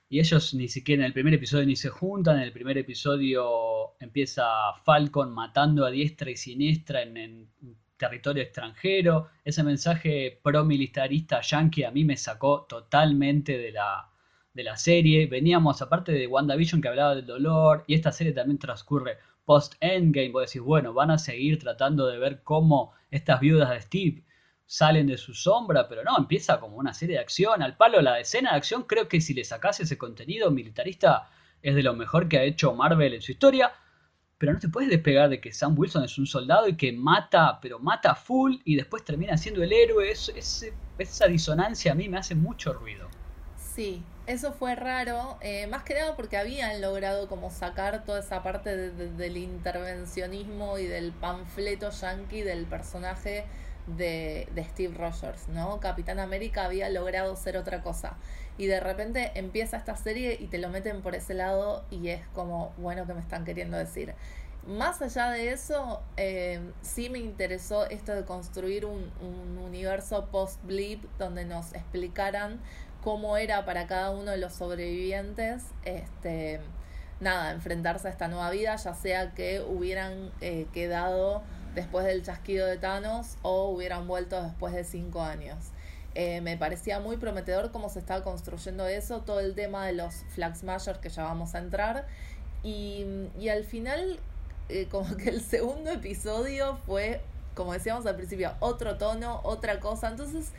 y 0.09 0.19
ellos 0.19 0.53
ni 0.53 0.67
siquiera 0.67 1.01
en 1.01 1.07
el 1.07 1.13
primer 1.13 1.33
episodio 1.33 1.65
ni 1.65 1.75
se 1.75 1.89
juntan. 1.89 2.37
En 2.37 2.43
el 2.43 2.53
primer 2.53 2.77
episodio 2.77 3.95
empieza 3.99 4.45
Falcon 4.83 5.33
matando 5.33 5.85
a 5.85 5.91
diestra 5.91 6.31
y 6.31 6.37
siniestra 6.37 7.01
en, 7.01 7.17
en 7.17 7.49
territorio 7.97 8.43
extranjero. 8.43 9.27
Ese 9.43 9.63
mensaje 9.63 10.39
pro-militarista 10.41 11.41
yankee 11.41 11.83
a 11.83 11.91
mí 11.91 12.05
me 12.05 12.15
sacó 12.15 12.65
totalmente 12.69 13.57
de 13.57 13.71
la, 13.71 14.09
de 14.53 14.63
la 14.63 14.77
serie. 14.77 15.27
Veníamos, 15.27 15.81
aparte 15.81 16.11
de 16.11 16.27
WandaVision 16.27 16.81
que 16.81 16.87
hablaba 16.87 17.15
del 17.15 17.25
dolor, 17.25 17.83
y 17.87 17.95
esta 17.95 18.11
serie 18.11 18.33
también 18.33 18.59
transcurre 18.59 19.17
post-Endgame. 19.47 20.31
Vos 20.31 20.47
decís, 20.47 20.61
bueno, 20.61 20.93
van 20.93 21.09
a 21.09 21.17
seguir 21.17 21.57
tratando 21.57 22.05
de 22.05 22.19
ver 22.19 22.43
cómo 22.43 22.93
estas 23.09 23.39
viudas 23.39 23.69
de 23.69 23.81
Steve 23.81 24.23
salen 24.65 25.07
de 25.07 25.17
su 25.17 25.33
sombra, 25.33 25.87
pero 25.87 26.03
no, 26.03 26.17
empieza 26.17 26.59
como 26.59 26.75
una 26.75 26.93
serie 26.93 27.15
de 27.15 27.21
acción. 27.21 27.63
Al 27.63 27.77
palo, 27.77 28.01
la 28.01 28.19
escena 28.19 28.51
de 28.51 28.57
acción, 28.57 28.83
creo 28.83 29.07
que 29.07 29.21
si 29.21 29.33
le 29.33 29.45
sacase 29.45 29.83
ese 29.83 29.97
contenido 29.97 30.51
militarista, 30.51 31.29
es 31.61 31.73
de 31.75 31.81
lo 31.81 31.93
mejor 31.93 32.27
que 32.27 32.37
ha 32.37 32.43
hecho 32.43 32.73
Marvel 32.73 33.13
en 33.13 33.21
su 33.21 33.31
historia. 33.31 33.71
Pero 34.37 34.53
no 34.53 34.59
te 34.59 34.67
puedes 34.67 34.89
despegar 34.89 35.29
de 35.29 35.39
que 35.39 35.53
Sam 35.53 35.79
Wilson 35.79 36.03
es 36.03 36.17
un 36.17 36.27
soldado 36.27 36.67
y 36.67 36.75
que 36.75 36.91
mata, 36.91 37.59
pero 37.61 37.79
mata 37.79 38.13
full 38.15 38.57
y 38.65 38.75
después 38.75 39.03
termina 39.05 39.37
siendo 39.37 39.63
el 39.63 39.71
héroe. 39.71 40.11
esa 40.11 41.27
disonancia 41.27 41.93
a 41.93 41.95
mí 41.95 42.09
me 42.09 42.17
hace 42.17 42.35
mucho 42.35 42.73
ruido. 42.73 43.07
Sí, 43.55 44.03
eso 44.27 44.51
fue 44.51 44.75
raro, 44.75 45.37
eh, 45.39 45.67
más 45.67 45.83
que 45.83 45.93
nada 45.93 46.17
porque 46.17 46.35
habían 46.35 46.81
logrado 46.81 47.29
como 47.29 47.49
sacar 47.49 48.03
toda 48.03 48.19
esa 48.19 48.43
parte 48.43 48.75
del 48.75 49.37
intervencionismo 49.37 50.77
y 50.77 50.85
del 50.85 51.13
panfleto 51.13 51.89
yankee 51.91 52.41
del 52.41 52.65
personaje 52.65 53.45
de, 53.87 54.49
de, 54.53 54.63
Steve 54.65 54.93
Rogers, 54.93 55.47
¿no? 55.47 55.79
Capitán 55.79 56.19
América 56.19 56.65
había 56.65 56.89
logrado 56.89 57.37
ser 57.37 57.55
otra 57.55 57.81
cosa. 57.81 58.17
Y 58.57 58.65
de 58.65 58.81
repente 58.81 59.31
empieza 59.35 59.77
esta 59.77 59.95
serie 59.95 60.37
y 60.37 60.47
te 60.47 60.57
lo 60.57 60.67
meten 60.67 61.01
por 61.01 61.15
ese 61.15 61.33
lado 61.33 61.85
y 61.89 62.09
es 62.09 62.21
como, 62.33 62.73
bueno, 62.77 63.07
¿qué 63.07 63.13
me 63.13 63.21
están 63.21 63.45
queriendo 63.45 63.77
decir? 63.77 64.13
Más 64.67 65.01
allá 65.01 65.29
de 65.29 65.53
eso, 65.53 66.01
eh, 66.17 66.59
sí 66.81 67.09
me 67.09 67.19
interesó 67.19 67.85
esto 67.85 68.13
de 68.13 68.25
construir 68.25 68.83
un, 68.83 69.09
un 69.21 69.57
universo 69.57 70.25
post-blip 70.25 71.05
donde 71.17 71.45
nos 71.45 71.73
explicaran 71.73 72.59
cómo 73.07 73.37
era 73.37 73.63
para 73.63 73.87
cada 73.87 74.11
uno 74.11 74.31
de 74.31 74.37
los 74.37 74.51
sobrevivientes, 74.51 75.63
este, 75.85 76.59
nada, 77.21 77.51
enfrentarse 77.51 78.09
a 78.09 78.11
esta 78.11 78.27
nueva 78.27 78.49
vida, 78.49 78.75
ya 78.75 78.93
sea 78.95 79.33
que 79.33 79.61
hubieran 79.61 80.29
eh, 80.41 80.67
quedado 80.73 81.41
después 81.73 82.05
del 82.05 82.21
chasquido 82.21 82.67
de 82.67 82.75
Thanos 82.75 83.37
o 83.43 83.69
hubieran 83.69 84.09
vuelto 84.09 84.43
después 84.43 84.73
de 84.73 84.83
cinco 84.83 85.21
años. 85.21 85.57
Eh, 86.15 86.41
me 86.41 86.57
parecía 86.57 86.99
muy 86.99 87.15
prometedor 87.15 87.71
cómo 87.71 87.87
se 87.87 87.99
estaba 87.99 88.25
construyendo 88.25 88.85
eso, 88.85 89.21
todo 89.21 89.39
el 89.39 89.55
tema 89.55 89.85
de 89.85 89.93
los 89.93 90.13
flags 90.35 90.65
mayores 90.65 90.99
que 90.99 91.07
ya 91.07 91.23
vamos 91.23 91.55
a 91.55 91.59
entrar. 91.59 92.07
Y, 92.61 93.05
y 93.39 93.47
al 93.47 93.63
final, 93.63 94.19
eh, 94.67 94.89
como 94.91 95.15
que 95.15 95.29
el 95.29 95.39
segundo 95.39 95.91
episodio 95.91 96.77
fue 96.85 97.21
como 97.57 97.73
decíamos 97.73 98.05
al 98.05 98.15
principio, 98.15 98.53
otro 98.59 98.99
tono, 98.99 99.41
otra 99.43 99.79
cosa. 99.79 100.09
Entonces, 100.09 100.51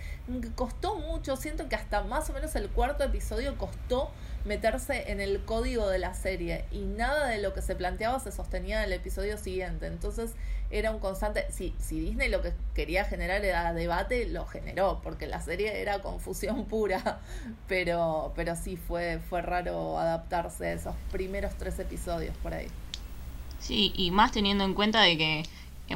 costó 0.56 0.96
mucho, 0.96 1.36
siento 1.36 1.68
que 1.68 1.76
hasta 1.76 2.02
más 2.02 2.28
o 2.28 2.32
menos 2.32 2.56
el 2.56 2.68
cuarto 2.68 3.04
episodio 3.04 3.56
costó 3.56 4.10
meterse 4.44 5.12
en 5.12 5.20
el 5.20 5.44
código 5.44 5.88
de 5.88 6.00
la 6.00 6.14
serie 6.14 6.64
y 6.72 6.80
nada 6.80 7.28
de 7.28 7.38
lo 7.38 7.54
que 7.54 7.62
se 7.62 7.76
planteaba 7.76 8.18
se 8.18 8.32
sostenía 8.32 8.80
en 8.80 8.86
el 8.86 8.92
episodio 8.94 9.38
siguiente. 9.38 9.86
Entonces, 9.86 10.32
era 10.72 10.90
un 10.90 10.98
constante, 10.98 11.46
si, 11.52 11.72
si 11.78 12.00
Disney 12.00 12.28
lo 12.28 12.42
que 12.42 12.52
quería 12.74 13.04
generar 13.04 13.44
era 13.44 13.72
debate, 13.72 14.26
lo 14.26 14.44
generó, 14.46 15.00
porque 15.00 15.28
la 15.28 15.40
serie 15.40 15.80
era 15.80 16.00
confusión 16.00 16.64
pura, 16.64 17.20
pero, 17.68 18.32
pero 18.34 18.56
sí 18.56 18.76
fue, 18.76 19.20
fue 19.30 19.40
raro 19.40 20.00
adaptarse 20.00 20.66
a 20.66 20.72
esos 20.72 20.96
primeros 21.12 21.54
tres 21.54 21.78
episodios 21.78 22.36
por 22.38 22.54
ahí. 22.54 22.66
Sí, 23.60 23.92
y 23.94 24.10
más 24.10 24.32
teniendo 24.32 24.64
en 24.64 24.74
cuenta 24.74 25.02
de 25.02 25.16
que 25.16 25.42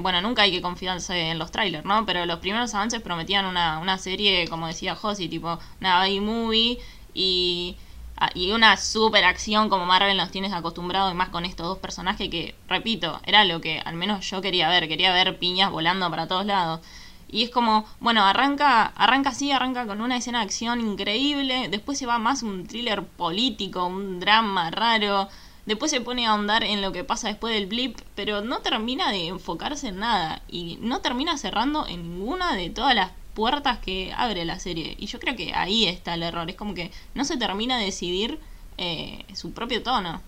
bueno, 0.00 0.20
nunca 0.20 0.42
hay 0.42 0.50
que 0.50 0.62
confiarse 0.62 1.30
en 1.30 1.38
los 1.38 1.50
trailers, 1.50 1.84
¿no? 1.84 2.06
Pero 2.06 2.24
los 2.26 2.38
primeros 2.38 2.74
avances 2.74 3.00
prometían 3.02 3.44
una, 3.44 3.78
una 3.78 3.98
serie, 3.98 4.48
como 4.48 4.66
decía 4.66 4.94
Josie, 4.96 5.28
tipo 5.28 5.58
una 5.80 6.00
buddy 6.00 6.20
movie 6.20 6.78
y, 7.14 7.76
ah, 8.16 8.30
y 8.34 8.52
una 8.52 8.76
super 8.76 9.24
acción 9.24 9.68
como 9.68 9.84
Marvel 9.86 10.16
nos 10.16 10.30
tienes 10.30 10.52
acostumbrado 10.52 11.10
y 11.10 11.14
más 11.14 11.28
con 11.28 11.44
estos 11.44 11.66
dos 11.66 11.78
personajes 11.78 12.28
que, 12.30 12.54
repito, 12.68 13.20
era 13.24 13.44
lo 13.44 13.60
que 13.60 13.80
al 13.80 13.94
menos 13.94 14.28
yo 14.30 14.40
quería 14.40 14.68
ver, 14.68 14.88
quería 14.88 15.12
ver 15.12 15.38
piñas 15.38 15.70
volando 15.70 16.08
para 16.10 16.26
todos 16.26 16.46
lados. 16.46 16.80
Y 17.28 17.44
es 17.44 17.50
como, 17.50 17.86
bueno, 17.98 18.24
arranca, 18.24 18.84
arranca 18.94 19.30
así, 19.30 19.52
arranca 19.52 19.86
con 19.86 20.02
una 20.02 20.18
escena 20.18 20.40
de 20.40 20.44
acción 20.44 20.80
increíble, 20.82 21.68
después 21.70 21.98
se 21.98 22.04
va 22.04 22.18
más 22.18 22.42
un 22.42 22.66
thriller 22.66 23.04
político, 23.04 23.86
un 23.86 24.20
drama 24.20 24.70
raro, 24.70 25.30
Después 25.64 25.92
se 25.92 26.00
pone 26.00 26.26
a 26.26 26.30
ahondar 26.30 26.64
en 26.64 26.82
lo 26.82 26.90
que 26.90 27.04
pasa 27.04 27.28
después 27.28 27.54
del 27.54 27.66
blip, 27.66 27.96
pero 28.16 28.40
no 28.40 28.62
termina 28.62 29.12
de 29.12 29.28
enfocarse 29.28 29.88
en 29.88 30.00
nada 30.00 30.42
y 30.48 30.76
no 30.80 31.00
termina 31.00 31.38
cerrando 31.38 31.86
en 31.86 32.02
ninguna 32.02 32.56
de 32.56 32.68
todas 32.70 32.96
las 32.96 33.12
puertas 33.34 33.78
que 33.78 34.12
abre 34.16 34.44
la 34.44 34.58
serie. 34.58 34.96
Y 34.98 35.06
yo 35.06 35.20
creo 35.20 35.36
que 35.36 35.54
ahí 35.54 35.86
está 35.86 36.14
el 36.14 36.24
error, 36.24 36.50
es 36.50 36.56
como 36.56 36.74
que 36.74 36.90
no 37.14 37.24
se 37.24 37.36
termina 37.36 37.78
de 37.78 37.84
decidir 37.84 38.40
eh, 38.76 39.24
su 39.34 39.52
propio 39.52 39.84
tono. 39.84 40.20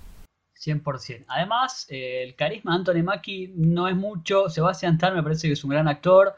100%. 0.56 1.24
Además, 1.26 1.86
eh, 1.88 2.22
el 2.22 2.36
carisma 2.36 2.72
de 2.72 2.78
Anthony 2.78 3.02
Mackie 3.02 3.52
no 3.56 3.88
es 3.88 3.96
mucho. 3.96 4.48
Sebastian 4.48 4.94
Stan 4.94 5.14
me 5.14 5.22
parece 5.22 5.48
que 5.48 5.54
es 5.54 5.64
un 5.64 5.70
gran 5.70 5.88
actor, 5.88 6.36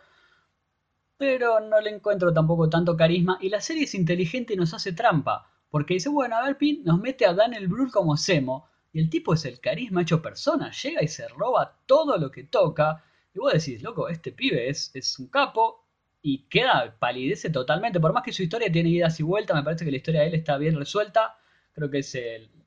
pero 1.19 1.61
no 1.61 1.81
le 1.83 1.91
encuentro 1.91 2.33
tampoco 2.33 2.71
tanto 2.71 2.97
carisma. 2.97 3.37
Y 3.43 3.51
la 3.51 3.61
serie 3.61 3.85
es 3.85 3.95
inteligente 3.95 4.55
y 4.55 4.57
nos 4.57 4.73
hace 4.73 4.95
trampa, 4.95 5.51
porque 5.71 5.95
dice, 5.95 6.09
bueno, 6.09 6.37
a 6.37 6.45
ver, 6.45 6.57
Pin, 6.57 6.83
nos 6.83 6.99
mete 6.99 7.27
a 7.27 7.35
Daniel 7.35 7.69
Brühl 7.69 7.93
como 7.93 8.17
Semo 8.17 8.69
y 8.97 8.99
el 8.99 9.11
tipo 9.11 9.35
es 9.35 9.45
el 9.45 9.61
carisma 9.61 10.01
hecho 10.01 10.23
persona, 10.23 10.71
llega 10.71 11.03
y 11.03 11.09
se 11.09 11.29
roba 11.29 11.77
todo 11.85 12.17
lo 12.17 12.31
que 12.31 12.45
toca. 12.45 13.05
Y 13.35 13.39
vos 13.39 13.53
decís, 13.53 13.83
loco, 13.83 14.09
este 14.09 14.33
pibe 14.33 14.71
es, 14.71 14.91
es 14.95 15.19
un 15.19 15.29
capo 15.29 15.85
y 16.23 16.49
queda, 16.49 16.97
palidece 16.99 17.51
totalmente. 17.51 18.01
Por 18.01 18.15
más 18.15 18.23
que 18.23 18.33
su 18.33 18.43
historia 18.43 18.73
tiene 18.73 18.89
idas 18.89 19.21
y 19.21 19.23
vueltas, 19.23 19.55
me 19.55 19.63
parece 19.63 19.85
que 19.85 19.91
la 19.91 19.99
historia 19.99 20.23
de 20.23 20.29
él 20.29 20.35
está 20.35 20.57
bien 20.57 20.79
resuelta. 20.79 21.37
Creo 21.75 21.91
que 21.91 21.99
es 21.99 22.19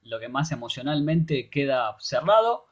lo 0.04 0.20
que 0.20 0.30
más 0.30 0.52
emocionalmente 0.52 1.50
queda 1.50 1.98
cerrado 2.00 2.68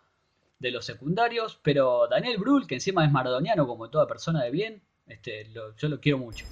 de 0.60 0.70
los 0.70 0.86
secundarios. 0.86 1.60
Pero 1.64 2.08
Daniel 2.08 2.38
Brühl, 2.38 2.68
que 2.68 2.76
encima 2.76 3.06
es 3.06 3.12
maradoniano 3.12 3.66
como 3.66 3.90
toda 3.90 4.06
persona 4.06 4.44
de 4.44 4.52
bien, 4.52 4.84
este, 5.08 5.52
yo 5.52 5.90
lo 5.90 6.00
quiero 6.00 6.20
mucho 6.20 6.46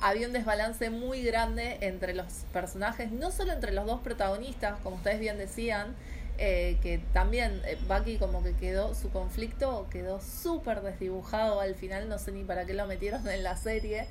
había 0.00 0.26
un 0.26 0.32
desbalance 0.32 0.90
muy 0.90 1.22
grande 1.22 1.78
entre 1.82 2.14
los 2.14 2.26
personajes, 2.52 3.12
no 3.12 3.30
solo 3.30 3.52
entre 3.52 3.72
los 3.72 3.86
dos 3.86 4.00
protagonistas, 4.00 4.78
como 4.80 4.96
ustedes 4.96 5.20
bien 5.20 5.36
decían, 5.38 5.94
eh, 6.42 6.78
que 6.80 6.96
también 7.12 7.60
eh, 7.66 7.76
Bucky 7.86 8.16
como 8.16 8.42
que 8.42 8.54
quedó, 8.54 8.94
su 8.94 9.10
conflicto 9.10 9.86
quedó 9.90 10.22
súper 10.22 10.80
desdibujado 10.80 11.60
al 11.60 11.74
final, 11.74 12.08
no 12.08 12.18
sé 12.18 12.32
ni 12.32 12.44
para 12.44 12.64
qué 12.64 12.72
lo 12.72 12.86
metieron 12.86 13.28
en 13.28 13.42
la 13.42 13.58
serie, 13.58 14.06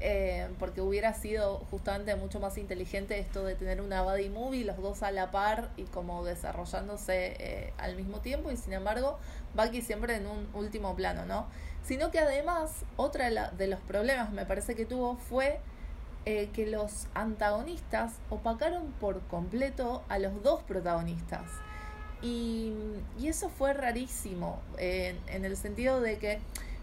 eh, 0.00 0.48
porque 0.58 0.80
hubiera 0.80 1.12
sido 1.12 1.58
justamente 1.70 2.16
mucho 2.16 2.40
más 2.40 2.56
inteligente 2.56 3.18
esto 3.18 3.44
de 3.44 3.54
tener 3.54 3.82
una 3.82 4.00
buddy 4.00 4.30
movie, 4.30 4.64
los 4.64 4.78
dos 4.78 5.02
a 5.02 5.10
la 5.10 5.30
par 5.30 5.72
y 5.76 5.82
como 5.82 6.24
desarrollándose 6.24 7.74
al 7.76 7.96
mismo 7.96 8.20
tiempo, 8.20 8.50
y 8.50 8.56
sin 8.56 8.72
embargo 8.72 9.18
Bucky 9.54 9.82
siempre 9.82 10.16
en 10.16 10.26
un 10.26 10.48
último 10.54 10.96
plano, 10.96 11.26
¿no? 11.26 11.48
Sino 11.82 12.10
que 12.10 12.18
además, 12.18 12.86
otra 12.96 13.50
de 13.50 13.66
los 13.66 13.80
problemas 13.80 14.32
me 14.32 14.46
parece 14.46 14.74
que 14.74 14.86
tuvo 14.86 15.16
fue 15.16 15.60
que 16.24 16.66
los 16.66 17.08
antagonistas 17.12 18.14
opacaron 18.30 18.90
por 18.92 19.20
completo 19.26 20.02
a 20.08 20.18
los 20.18 20.42
dos 20.42 20.62
protagonistas. 20.62 21.42
Y, 22.24 22.72
eso 23.22 23.48
fue 23.48 23.72
rarísimo, 23.72 24.60
en 24.78 25.44
el 25.44 25.56
sentido 25.56 26.00
de 26.00 26.18
que, 26.18 26.38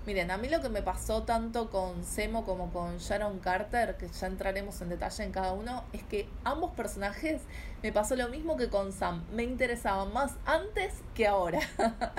miren, 0.05 0.31
a 0.31 0.37
mí 0.37 0.49
lo 0.49 0.61
que 0.61 0.69
me 0.69 0.81
pasó 0.81 1.23
tanto 1.23 1.69
con 1.69 2.03
Semo 2.03 2.45
como 2.45 2.71
con 2.73 2.97
Sharon 2.97 3.39
Carter, 3.39 3.95
que 3.97 4.07
ya 4.07 4.27
entraremos 4.27 4.81
en 4.81 4.89
detalle 4.89 5.23
en 5.23 5.31
cada 5.31 5.53
uno, 5.53 5.83
es 5.93 6.03
que 6.03 6.27
ambos 6.43 6.71
personajes 6.71 7.41
me 7.83 7.91
pasó 7.91 8.15
lo 8.15 8.27
mismo 8.29 8.57
que 8.57 8.69
con 8.69 8.91
Sam, 8.91 9.23
me 9.33 9.43
interesaban 9.43 10.13
más 10.13 10.33
antes 10.45 10.93
que 11.15 11.27
ahora. 11.27 11.59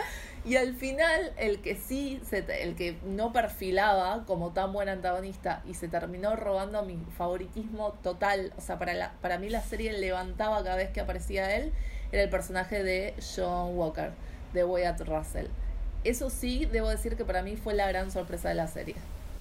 y 0.44 0.56
al 0.56 0.74
final, 0.74 1.32
el 1.36 1.60
que 1.62 1.76
sí, 1.76 2.20
el 2.30 2.74
que 2.74 2.98
no 3.04 3.32
perfilaba 3.32 4.24
como 4.24 4.52
tan 4.52 4.72
buen 4.72 4.88
antagonista 4.88 5.62
y 5.66 5.74
se 5.74 5.88
terminó 5.88 6.36
robando 6.36 6.82
mi 6.84 6.98
favoritismo 7.16 7.92
total, 8.02 8.52
o 8.56 8.60
sea, 8.60 8.78
para, 8.78 9.12
para 9.20 9.38
mí 9.38 9.48
la 9.50 9.62
serie 9.62 9.92
levantaba 9.92 10.62
cada 10.62 10.76
vez 10.76 10.90
que 10.90 11.00
aparecía 11.00 11.56
él, 11.56 11.72
era 12.12 12.22
el 12.22 12.30
personaje 12.30 12.84
de 12.84 13.14
John 13.36 13.76
Walker, 13.76 14.12
de 14.52 14.64
Wyatt 14.64 15.00
Russell. 15.00 15.46
Eso 16.04 16.30
sí, 16.30 16.66
debo 16.66 16.88
decir 16.88 17.16
que 17.16 17.24
para 17.24 17.42
mí 17.42 17.56
fue 17.56 17.74
la 17.74 17.88
gran 17.88 18.10
sorpresa 18.10 18.50
de 18.50 18.54
la 18.54 18.66
serie. 18.68 18.94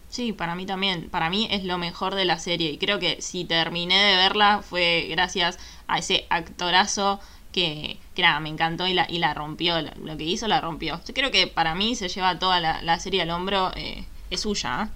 Sí, 0.07 0.33
para 0.33 0.55
mí 0.55 0.65
también. 0.65 1.09
Para 1.09 1.29
mí 1.29 1.47
es 1.51 1.63
lo 1.63 1.77
mejor 1.77 2.15
de 2.15 2.25
la 2.25 2.37
serie. 2.37 2.71
Y 2.71 2.77
creo 2.77 2.99
que 2.99 3.21
si 3.21 3.45
terminé 3.45 3.95
de 3.95 4.15
verla 4.15 4.61
fue 4.61 5.07
gracias 5.09 5.57
a 5.87 5.99
ese 5.99 6.25
actorazo 6.29 7.19
que, 7.51 7.97
que 8.13 8.21
nada, 8.21 8.39
me 8.39 8.49
encantó 8.49 8.87
y 8.87 8.93
la, 8.93 9.05
y 9.09 9.19
la 9.19 9.33
rompió. 9.33 9.81
Lo, 9.81 10.17
que 10.17 10.23
hizo 10.23 10.47
la 10.47 10.61
rompió. 10.61 10.99
Yo 11.05 11.13
creo 11.13 11.31
que 11.31 11.47
para 11.47 11.75
mí 11.75 11.95
se 11.95 12.09
lleva 12.09 12.39
toda 12.39 12.59
la, 12.59 12.99
serie 12.99 13.21
al 13.21 13.29
hombro. 13.31 13.71
Eh, 13.75 14.05
es 14.29 14.41
suya. 14.41 14.83
¿eh? 14.83 14.87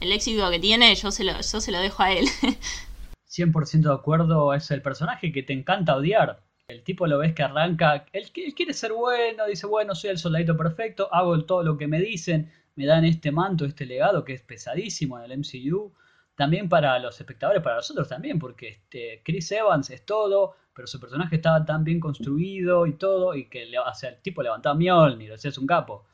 El 0.00 0.12
éxito 0.12 0.50
que 0.50 0.58
tiene, 0.58 0.94
yo 0.94 1.10
se 1.10 1.24
lo, 1.24 1.32
yo 1.40 1.60
se 1.60 1.70
lo 1.70 1.78
dejo 1.80 2.02
a 2.02 2.12
él. 2.12 2.26
100% 3.30 3.80
de 3.82 3.92
acuerdo. 3.92 4.54
Es 4.54 4.70
el 4.70 4.82
personaje 4.82 5.30
que 5.30 5.42
te 5.42 5.52
encanta 5.52 5.94
odiar. 5.94 6.40
El 6.68 6.82
tipo 6.82 7.06
lo 7.06 7.16
ves 7.16 7.34
que 7.34 7.42
arranca, 7.42 8.04
él, 8.12 8.30
quiere 8.30 8.74
ser 8.74 8.92
bueno, 8.92 9.46
dice, 9.46 9.66
bueno, 9.66 9.94
soy 9.94 10.10
el 10.10 10.18
soldadito 10.18 10.54
perfecto, 10.54 11.08
hago 11.10 11.42
todo 11.46 11.62
lo 11.62 11.78
que 11.78 11.86
me 11.86 11.98
dicen, 11.98 12.52
me 12.76 12.84
dan 12.84 13.06
este 13.06 13.32
manto, 13.32 13.64
este 13.64 13.86
legado 13.86 14.22
que 14.22 14.34
es 14.34 14.42
pesadísimo 14.42 15.18
en 15.18 15.30
el 15.30 15.38
MCU. 15.38 15.94
También 16.34 16.68
para 16.68 16.98
los 16.98 17.18
espectadores, 17.18 17.62
para 17.62 17.76
nosotros 17.76 18.06
también, 18.06 18.38
porque 18.38 18.68
este, 18.68 19.22
Chris 19.24 19.50
Evans 19.50 19.88
es 19.88 20.04
todo, 20.04 20.56
pero 20.74 20.86
su 20.86 21.00
personaje 21.00 21.36
estaba 21.36 21.64
tan 21.64 21.84
bien 21.84 22.00
construido 22.00 22.86
y 22.86 22.98
todo, 22.98 23.34
y 23.34 23.48
que 23.48 23.62
el 23.62 24.22
tipo 24.22 24.42
levantaba 24.42 24.74
Mjolnir, 24.74 25.32
o 25.32 25.38
sea, 25.38 25.50
es 25.50 25.56
un 25.56 25.66
capo. 25.66 26.06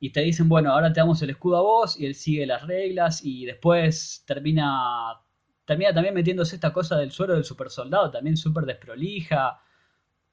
Y 0.00 0.12
te 0.12 0.22
dicen, 0.22 0.48
bueno, 0.48 0.72
ahora 0.72 0.92
te 0.94 1.00
damos 1.00 1.20
el 1.20 1.28
escudo 1.30 1.58
a 1.58 1.62
vos, 1.62 2.00
y 2.00 2.06
él 2.06 2.14
sigue 2.14 2.46
las 2.46 2.66
reglas, 2.66 3.22
y 3.22 3.44
después 3.44 4.24
termina 4.26 5.20
termina 5.68 5.92
también 5.92 6.14
metiéndose 6.14 6.54
esta 6.54 6.72
cosa 6.72 6.96
del 6.96 7.12
suero 7.12 7.34
del 7.34 7.44
super 7.44 7.68
soldado, 7.68 8.10
también 8.10 8.38
súper 8.38 8.64
desprolija. 8.64 9.60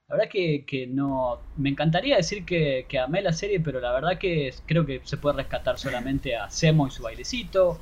La 0.07 0.15
verdad 0.15 0.31
que, 0.31 0.63
que, 0.65 0.87
no. 0.87 1.41
Me 1.57 1.69
encantaría 1.69 2.15
decir 2.15 2.45
que, 2.45 2.85
que, 2.87 2.99
amé 2.99 3.21
la 3.21 3.33
serie, 3.33 3.59
pero 3.59 3.81
la 3.81 3.91
verdad 3.91 4.17
que 4.17 4.53
creo 4.65 4.85
que 4.85 5.01
se 5.03 5.17
puede 5.17 5.35
rescatar 5.35 5.77
solamente 5.77 6.37
a 6.37 6.49
Semo 6.49 6.87
y 6.87 6.91
su 6.91 7.03
bailecito, 7.03 7.77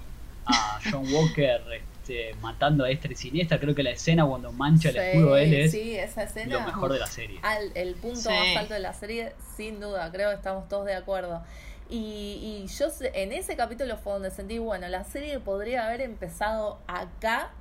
a 0.48 0.80
John 0.92 1.06
Walker 1.14 1.62
este, 2.04 2.34
matando 2.42 2.86
a 2.86 2.90
extra 2.90 3.12
y 3.12 3.16
siniestra. 3.16 3.60
Creo 3.60 3.76
que 3.76 3.84
la 3.84 3.92
escena 3.92 4.26
cuando 4.26 4.52
mancha 4.52 4.90
el 4.90 4.98
escudo 4.98 5.38
él 5.38 5.54
es 5.54 5.72
sí, 5.72 5.96
esa 5.96 6.24
escena, 6.24 6.60
lo 6.60 6.66
mejor 6.66 6.92
de 6.92 7.00
la 7.00 7.08
serie. 7.08 7.40
Al, 7.44 7.72
el 7.76 7.94
punto 7.94 8.32
más 8.32 8.58
alto 8.58 8.74
de 8.74 8.80
la 8.80 8.94
serie, 8.94 9.34
sin 9.56 9.80
duda, 9.80 10.12
creo 10.12 10.32
que 10.32 10.36
estamos 10.38 10.68
todos 10.68 10.88
de 10.88 10.96
acuerdo. 10.96 11.44
Y, 11.90 12.64
y 12.64 12.68
yo 12.68 12.88
en 13.02 13.32
ese 13.34 13.56
capítulo 13.56 13.98
fue 13.98 14.14
donde 14.14 14.32
sentí, 14.32 14.58
bueno, 14.58 14.88
la 14.88 15.04
serie 15.04 15.40
podría 15.40 15.86
haber 15.88 16.02
empezado 16.02 16.80
acá 16.88 17.52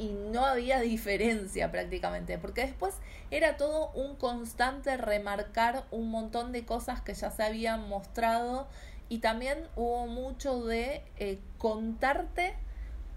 y 0.00 0.14
no 0.14 0.46
había 0.46 0.80
diferencia 0.80 1.70
prácticamente, 1.70 2.38
porque 2.38 2.62
después 2.62 2.94
era 3.30 3.58
todo 3.58 3.90
un 3.90 4.16
constante 4.16 4.96
remarcar 4.96 5.84
un 5.90 6.10
montón 6.10 6.52
de 6.52 6.64
cosas 6.64 7.02
que 7.02 7.12
ya 7.12 7.30
se 7.30 7.42
habían 7.42 7.86
mostrado 7.86 8.66
y 9.10 9.18
también 9.18 9.68
hubo 9.76 10.06
mucho 10.06 10.64
de 10.64 11.02
eh, 11.18 11.38
contarte, 11.58 12.54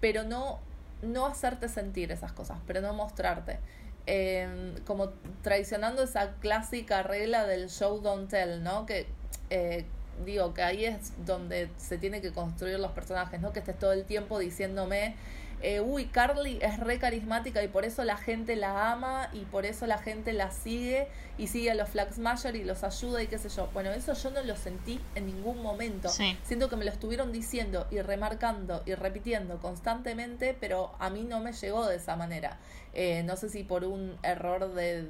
pero 0.01 0.23
no, 0.23 0.59
no 1.01 1.25
hacerte 1.25 1.69
sentir 1.69 2.11
esas 2.11 2.33
cosas, 2.33 2.57
pero 2.67 2.81
no 2.81 2.93
mostrarte. 2.93 3.59
Em, 4.05 4.75
como 4.83 5.11
traicionando 5.41 6.03
esa 6.03 6.33
clásica 6.41 7.03
regla 7.03 7.45
del 7.45 7.69
show 7.69 8.01
don't 8.01 8.29
tell, 8.29 8.61
¿no? 8.61 8.85
Que 8.85 9.07
eh, 9.49 9.85
digo 10.25 10.53
que 10.53 10.61
ahí 10.61 10.85
es 10.85 11.13
donde 11.25 11.69
se 11.77 11.97
tiene 11.97 12.21
que 12.21 12.31
construir 12.31 12.79
los 12.79 12.91
personajes, 12.91 13.39
¿no? 13.41 13.53
Que 13.53 13.59
estés 13.59 13.77
todo 13.77 13.93
el 13.93 14.05
tiempo 14.05 14.39
diciéndome 14.39 15.15
eh, 15.63 15.79
uy, 15.79 16.07
Carly 16.07 16.59
es 16.61 16.77
re 16.77 16.99
carismática 16.99 17.63
y 17.63 17.69
por 17.69 17.85
eso 17.85 18.03
la 18.03 18.17
gente 18.17 18.57
la 18.57 18.91
ama 18.91 19.29
y 19.31 19.45
por 19.45 19.65
eso 19.65 19.87
la 19.87 19.97
gente 19.97 20.33
la 20.33 20.51
sigue 20.51 21.07
y 21.37 21.47
sigue 21.47 21.71
a 21.71 21.73
los 21.73 21.87
Flaxmayer 21.87 22.57
y 22.57 22.65
los 22.65 22.83
ayuda 22.83 23.23
y 23.23 23.27
qué 23.27 23.37
sé 23.37 23.47
yo. 23.47 23.69
Bueno, 23.73 23.89
eso 23.91 24.13
yo 24.13 24.29
no 24.31 24.43
lo 24.43 24.57
sentí 24.57 24.99
en 25.15 25.25
ningún 25.25 25.63
momento. 25.63 26.09
Siento 26.09 26.67
que 26.67 26.75
me 26.75 26.83
lo 26.83 26.91
estuvieron 26.91 27.31
diciendo 27.31 27.87
y 27.91 28.01
remarcando 28.01 28.83
y 28.85 28.93
repitiendo 28.93 29.59
constantemente, 29.59 30.53
pero 30.59 30.91
a 30.99 31.09
mí 31.09 31.23
no 31.23 31.39
me 31.39 31.53
llegó 31.53 31.87
de 31.87 31.95
esa 31.95 32.17
manera. 32.17 32.59
Eh, 32.93 33.23
no 33.23 33.37
sé 33.37 33.47
si 33.47 33.63
por 33.63 33.85
un 33.85 34.17
error 34.21 34.73
de, 34.73 35.07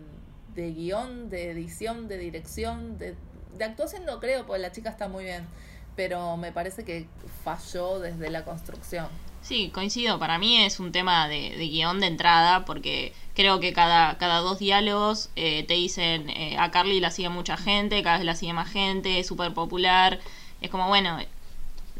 de 0.53 0.71
guion, 0.71 1.31
de 1.31 1.49
edición, 1.49 2.07
de 2.07 2.19
dirección, 2.19 2.99
de, 2.99 3.15
de 3.57 3.65
actuación 3.65 4.05
no 4.05 4.19
creo, 4.19 4.45
porque 4.45 4.61
la 4.61 4.71
chica 4.71 4.89
está 4.89 5.07
muy 5.07 5.23
bien, 5.25 5.47
pero 5.95 6.37
me 6.37 6.51
parece 6.51 6.83
que 6.83 7.07
falló 7.43 7.99
desde 7.99 8.29
la 8.29 8.43
construcción. 8.45 9.07
Sí, 9.41 9.71
coincido. 9.73 10.19
Para 10.19 10.37
mí 10.37 10.63
es 10.63 10.79
un 10.79 10.93
tema 10.93 11.27
de, 11.27 11.49
guion 11.57 11.99
de 11.99 12.07
entrada, 12.07 12.63
porque 12.63 13.13
creo 13.35 13.59
que 13.59 13.73
cada, 13.73 14.17
cada 14.17 14.39
dos 14.39 14.59
diálogos 14.59 15.29
eh, 15.35 15.63
te 15.67 15.73
dicen 15.73 16.29
eh, 16.29 16.55
a 16.57 16.71
Carly 16.71 17.01
la 17.01 17.11
sigue 17.11 17.29
mucha 17.29 17.57
gente, 17.57 18.01
cada 18.03 18.17
vez 18.17 18.25
la 18.25 18.35
sigue 18.35 18.53
más 18.53 18.71
gente, 18.71 19.19
es 19.19 19.27
súper 19.27 19.53
popular. 19.53 20.19
Es 20.61 20.69
como, 20.69 20.87
bueno, 20.87 21.17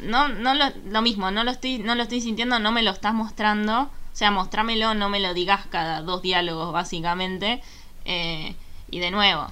no, 0.02 0.30
no 0.30 0.54
lo, 0.54 0.66
lo, 0.86 1.02
mismo, 1.02 1.32
no 1.32 1.44
lo, 1.44 1.52
estoy, 1.52 1.80
no 1.80 1.96
lo 1.96 2.04
estoy 2.04 2.22
sintiendo, 2.22 2.60
no 2.60 2.72
me 2.72 2.82
lo 2.82 2.92
estás 2.92 3.14
mostrando. 3.14 3.82
O 3.82 4.16
sea, 4.16 4.32
mostrámelo, 4.32 4.94
no 4.94 5.10
me 5.10 5.20
lo 5.20 5.34
digas 5.34 5.66
cada 5.68 6.02
dos 6.02 6.22
diálogos, 6.22 6.72
básicamente. 6.72 7.62
Eh, 8.06 8.56
y 8.90 9.00
de 9.00 9.12
nuevo, 9.12 9.48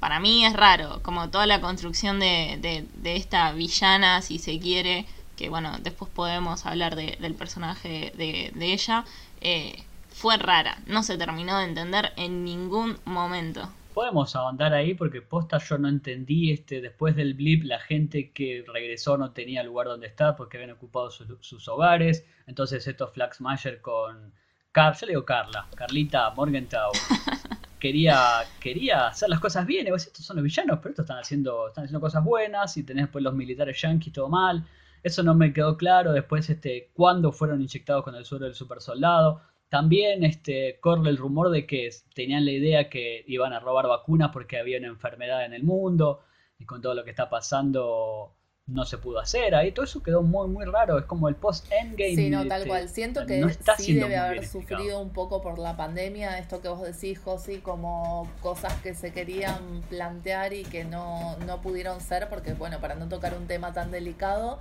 para 0.00 0.18
mí 0.18 0.44
es 0.44 0.54
raro, 0.54 1.00
como 1.02 1.30
toda 1.30 1.46
la 1.46 1.60
construcción 1.60 2.18
de, 2.18 2.58
de, 2.60 2.86
de 2.94 3.16
esta 3.16 3.52
villana, 3.52 4.22
si 4.22 4.38
se 4.38 4.58
quiere 4.58 5.06
que 5.40 5.48
bueno, 5.48 5.78
después 5.80 6.10
podemos 6.10 6.66
hablar 6.66 6.96
de, 6.96 7.16
del 7.18 7.34
personaje 7.34 8.12
de, 8.14 8.52
de 8.54 8.72
ella, 8.74 9.06
eh, 9.40 9.84
fue 10.10 10.36
rara, 10.36 10.76
no 10.86 11.02
se 11.02 11.16
terminó 11.16 11.56
de 11.56 11.64
entender 11.64 12.12
en 12.16 12.44
ningún 12.44 12.98
momento. 13.06 13.72
Podemos 13.94 14.36
ahondar 14.36 14.74
ahí 14.74 14.92
porque 14.92 15.22
posta 15.22 15.56
yo 15.56 15.78
no 15.78 15.88
entendí 15.88 16.52
este 16.52 16.82
después 16.82 17.16
del 17.16 17.32
blip 17.32 17.64
la 17.64 17.78
gente 17.80 18.32
que 18.32 18.62
regresó 18.70 19.16
no 19.16 19.30
tenía 19.30 19.62
lugar 19.62 19.86
donde 19.86 20.08
estar 20.08 20.36
porque 20.36 20.58
habían 20.58 20.72
ocupado 20.72 21.10
sus 21.10 21.68
hogares. 21.68 22.26
Entonces 22.46 22.86
estos 22.86 23.10
Flaxmayer 23.14 23.80
con 23.80 24.34
Car, 24.72 24.94
yo 24.94 25.06
le 25.06 25.12
digo 25.12 25.24
Carla, 25.24 25.68
Carlita 25.74 26.30
Morgenthau, 26.32 26.92
quería, 27.80 28.44
quería 28.60 29.08
hacer 29.08 29.28
las 29.28 29.40
cosas 29.40 29.66
bien. 29.66 29.86
Y 29.86 29.90
vos, 29.90 30.06
estos 30.06 30.24
son 30.24 30.36
los 30.36 30.44
villanos, 30.44 30.78
pero 30.78 30.90
estos 30.90 31.04
están 31.04 31.18
haciendo, 31.18 31.68
están 31.68 31.84
haciendo 31.84 32.00
cosas 32.00 32.22
buenas 32.24 32.76
y 32.76 32.84
tenés 32.84 33.08
pues 33.08 33.24
los 33.24 33.34
militares 33.34 33.80
yankees 33.80 34.12
todo 34.12 34.28
mal. 34.28 34.64
Eso 35.02 35.22
no 35.22 35.34
me 35.34 35.52
quedó 35.52 35.76
claro. 35.76 36.12
Después, 36.12 36.48
este, 36.50 36.90
cuándo 36.94 37.32
fueron 37.32 37.60
inyectados 37.60 38.04
con 38.04 38.14
el 38.14 38.24
suero 38.24 38.44
del 38.44 38.54
super 38.54 38.80
soldado. 38.80 39.42
También 39.68 40.24
este, 40.24 40.78
corre 40.80 41.10
el 41.10 41.16
rumor 41.16 41.50
de 41.50 41.66
que 41.66 41.90
tenían 42.14 42.44
la 42.44 42.52
idea 42.52 42.90
que 42.90 43.24
iban 43.26 43.52
a 43.52 43.60
robar 43.60 43.86
vacunas 43.86 44.30
porque 44.32 44.58
había 44.58 44.78
una 44.78 44.88
enfermedad 44.88 45.44
en 45.44 45.54
el 45.54 45.62
mundo 45.62 46.22
y 46.58 46.66
con 46.66 46.82
todo 46.82 46.94
lo 46.94 47.04
que 47.04 47.10
está 47.10 47.30
pasando 47.30 48.34
no 48.72 48.84
se 48.84 48.98
pudo 48.98 49.20
hacer. 49.20 49.54
Ahí 49.54 49.72
todo 49.72 49.84
eso 49.84 50.02
quedó 50.02 50.22
muy, 50.22 50.48
muy 50.48 50.64
raro. 50.64 50.98
Es 50.98 51.04
como 51.04 51.28
el 51.28 51.34
post-endgame. 51.34 52.14
Sí, 52.14 52.30
no, 52.30 52.46
tal 52.46 52.58
este, 52.58 52.68
cual. 52.68 52.88
Siento 52.88 53.26
que 53.26 53.44
sí 53.78 53.94
debe 53.94 54.16
haber 54.16 54.46
sufrido 54.46 55.00
un 55.00 55.10
poco 55.10 55.42
por 55.42 55.58
la 55.58 55.76
pandemia. 55.76 56.38
Esto 56.38 56.60
que 56.60 56.68
vos 56.68 56.82
decís, 56.82 57.18
Josi, 57.18 57.58
como 57.58 58.30
cosas 58.40 58.74
que 58.82 58.94
se 58.94 59.12
querían 59.12 59.82
plantear 59.88 60.52
y 60.52 60.64
que 60.64 60.84
no, 60.84 61.36
no 61.46 61.60
pudieron 61.60 62.00
ser, 62.00 62.28
porque, 62.28 62.54
bueno, 62.54 62.80
para 62.80 62.94
no 62.94 63.08
tocar 63.08 63.34
un 63.34 63.46
tema 63.46 63.72
tan 63.72 63.90
delicado 63.90 64.60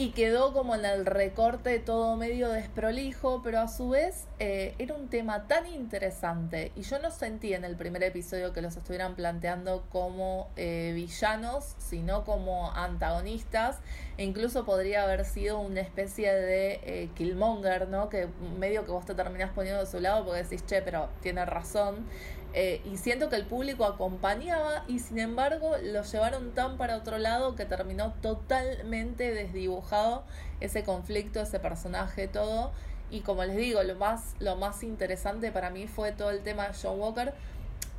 y 0.00 0.10
quedó 0.10 0.52
como 0.52 0.76
en 0.76 0.84
el 0.84 1.04
recorte 1.04 1.80
todo 1.80 2.16
medio 2.16 2.50
desprolijo, 2.50 3.42
pero 3.42 3.58
a 3.58 3.66
su 3.66 3.88
vez 3.88 4.28
eh, 4.38 4.76
era 4.78 4.94
un 4.94 5.08
tema 5.08 5.48
tan 5.48 5.66
interesante 5.66 6.70
y 6.76 6.82
yo 6.82 7.00
no 7.00 7.10
sentí 7.10 7.52
en 7.52 7.64
el 7.64 7.74
primer 7.74 8.04
episodio 8.04 8.52
que 8.52 8.62
los 8.62 8.76
estuvieran 8.76 9.16
planteando 9.16 9.82
como 9.90 10.50
eh, 10.54 10.92
villanos, 10.94 11.74
sino 11.78 12.24
como 12.24 12.70
antagonistas 12.76 13.78
e 14.18 14.22
incluso 14.22 14.64
podría 14.64 15.02
haber 15.02 15.24
sido 15.24 15.58
una 15.58 15.80
especie 15.80 16.32
de 16.32 16.80
eh, 16.84 17.10
Killmonger, 17.16 17.88
¿no? 17.88 18.08
Que 18.08 18.28
medio 18.56 18.84
que 18.84 18.92
vos 18.92 19.04
te 19.04 19.16
terminás 19.16 19.50
poniendo 19.50 19.80
de 19.80 19.90
su 19.90 19.98
lado 19.98 20.24
porque 20.24 20.44
decís, 20.44 20.64
che, 20.64 20.80
pero 20.80 21.08
tiene 21.22 21.44
razón. 21.44 22.06
Eh, 22.54 22.80
y 22.90 22.96
siento 22.96 23.28
que 23.28 23.36
el 23.36 23.44
público 23.44 23.84
acompañaba 23.84 24.82
y 24.88 25.00
sin 25.00 25.18
embargo 25.18 25.76
lo 25.82 26.02
llevaron 26.02 26.52
tan 26.54 26.78
para 26.78 26.96
otro 26.96 27.18
lado 27.18 27.54
que 27.54 27.66
terminó 27.66 28.14
totalmente 28.22 29.34
desdibujado 29.34 30.24
ese 30.60 30.82
conflicto, 30.82 31.40
ese 31.40 31.60
personaje, 31.60 32.26
todo. 32.26 32.72
Y 33.10 33.20
como 33.20 33.44
les 33.44 33.56
digo, 33.56 33.82
lo 33.82 33.94
más, 33.96 34.34
lo 34.38 34.56
más 34.56 34.82
interesante 34.82 35.52
para 35.52 35.70
mí 35.70 35.86
fue 35.86 36.12
todo 36.12 36.30
el 36.30 36.40
tema 36.40 36.68
de 36.68 36.74
John 36.80 36.98
Walker. 36.98 37.34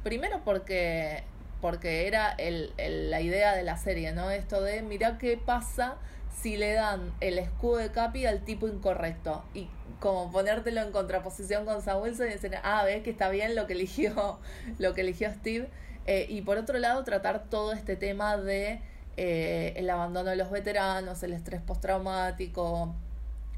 Primero 0.03 0.41
porque, 0.43 1.23
porque 1.61 2.07
era 2.07 2.31
el, 2.31 2.73
el, 2.77 3.11
la 3.11 3.21
idea 3.21 3.55
de 3.55 3.63
la 3.63 3.77
serie, 3.77 4.13
¿no? 4.13 4.31
Esto 4.31 4.61
de, 4.61 4.81
mira 4.81 5.17
qué 5.17 5.37
pasa 5.37 5.95
si 6.41 6.57
le 6.57 6.73
dan 6.73 7.11
el 7.19 7.37
escudo 7.37 7.77
de 7.77 7.91
Capi 7.91 8.25
al 8.25 8.43
tipo 8.43 8.67
incorrecto. 8.67 9.43
Y 9.53 9.67
como 9.99 10.31
ponértelo 10.31 10.81
en 10.81 10.91
contraposición 10.91 11.65
con 11.65 11.81
Sam 11.81 12.01
Wilson 12.01 12.27
y 12.27 12.31
decir, 12.31 12.55
ah, 12.63 12.83
ves 12.83 13.03
que 13.03 13.09
está 13.09 13.29
bien 13.29 13.55
lo 13.55 13.67
que 13.67 13.73
eligió, 13.73 14.39
lo 14.79 14.93
que 14.93 15.01
eligió 15.01 15.31
Steve. 15.31 15.69
Eh, 16.05 16.25
y 16.29 16.41
por 16.41 16.57
otro 16.57 16.79
lado, 16.79 17.03
tratar 17.03 17.49
todo 17.49 17.73
este 17.73 17.95
tema 17.95 18.37
de 18.37 18.81
eh, 19.17 19.73
el 19.75 19.89
abandono 19.89 20.29
de 20.29 20.37
los 20.37 20.49
veteranos, 20.49 21.21
el 21.23 21.33
estrés 21.33 21.61
postraumático, 21.61 22.95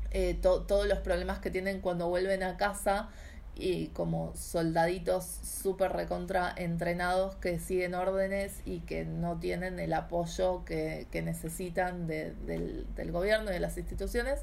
eh, 0.09 0.37
todos 0.41 0.87
los 0.87 0.99
problemas 0.99 1.39
que 1.39 1.49
tienen 1.51 1.79
cuando 1.79 2.09
vuelven 2.09 2.43
a 2.43 2.57
casa 2.57 3.09
y 3.55 3.87
como 3.87 4.33
soldaditos 4.35 5.25
súper 5.25 5.91
recontra 5.91 6.53
entrenados 6.55 7.35
que 7.35 7.59
siguen 7.59 7.93
órdenes 7.93 8.61
y 8.65 8.79
que 8.79 9.05
no 9.05 9.37
tienen 9.37 9.79
el 9.79 9.93
apoyo 9.93 10.63
que, 10.65 11.07
que 11.11 11.21
necesitan 11.21 12.07
de, 12.07 12.33
del, 12.47 12.87
del 12.95 13.11
gobierno 13.11 13.51
y 13.51 13.53
de 13.53 13.59
las 13.59 13.77
instituciones 13.77 14.39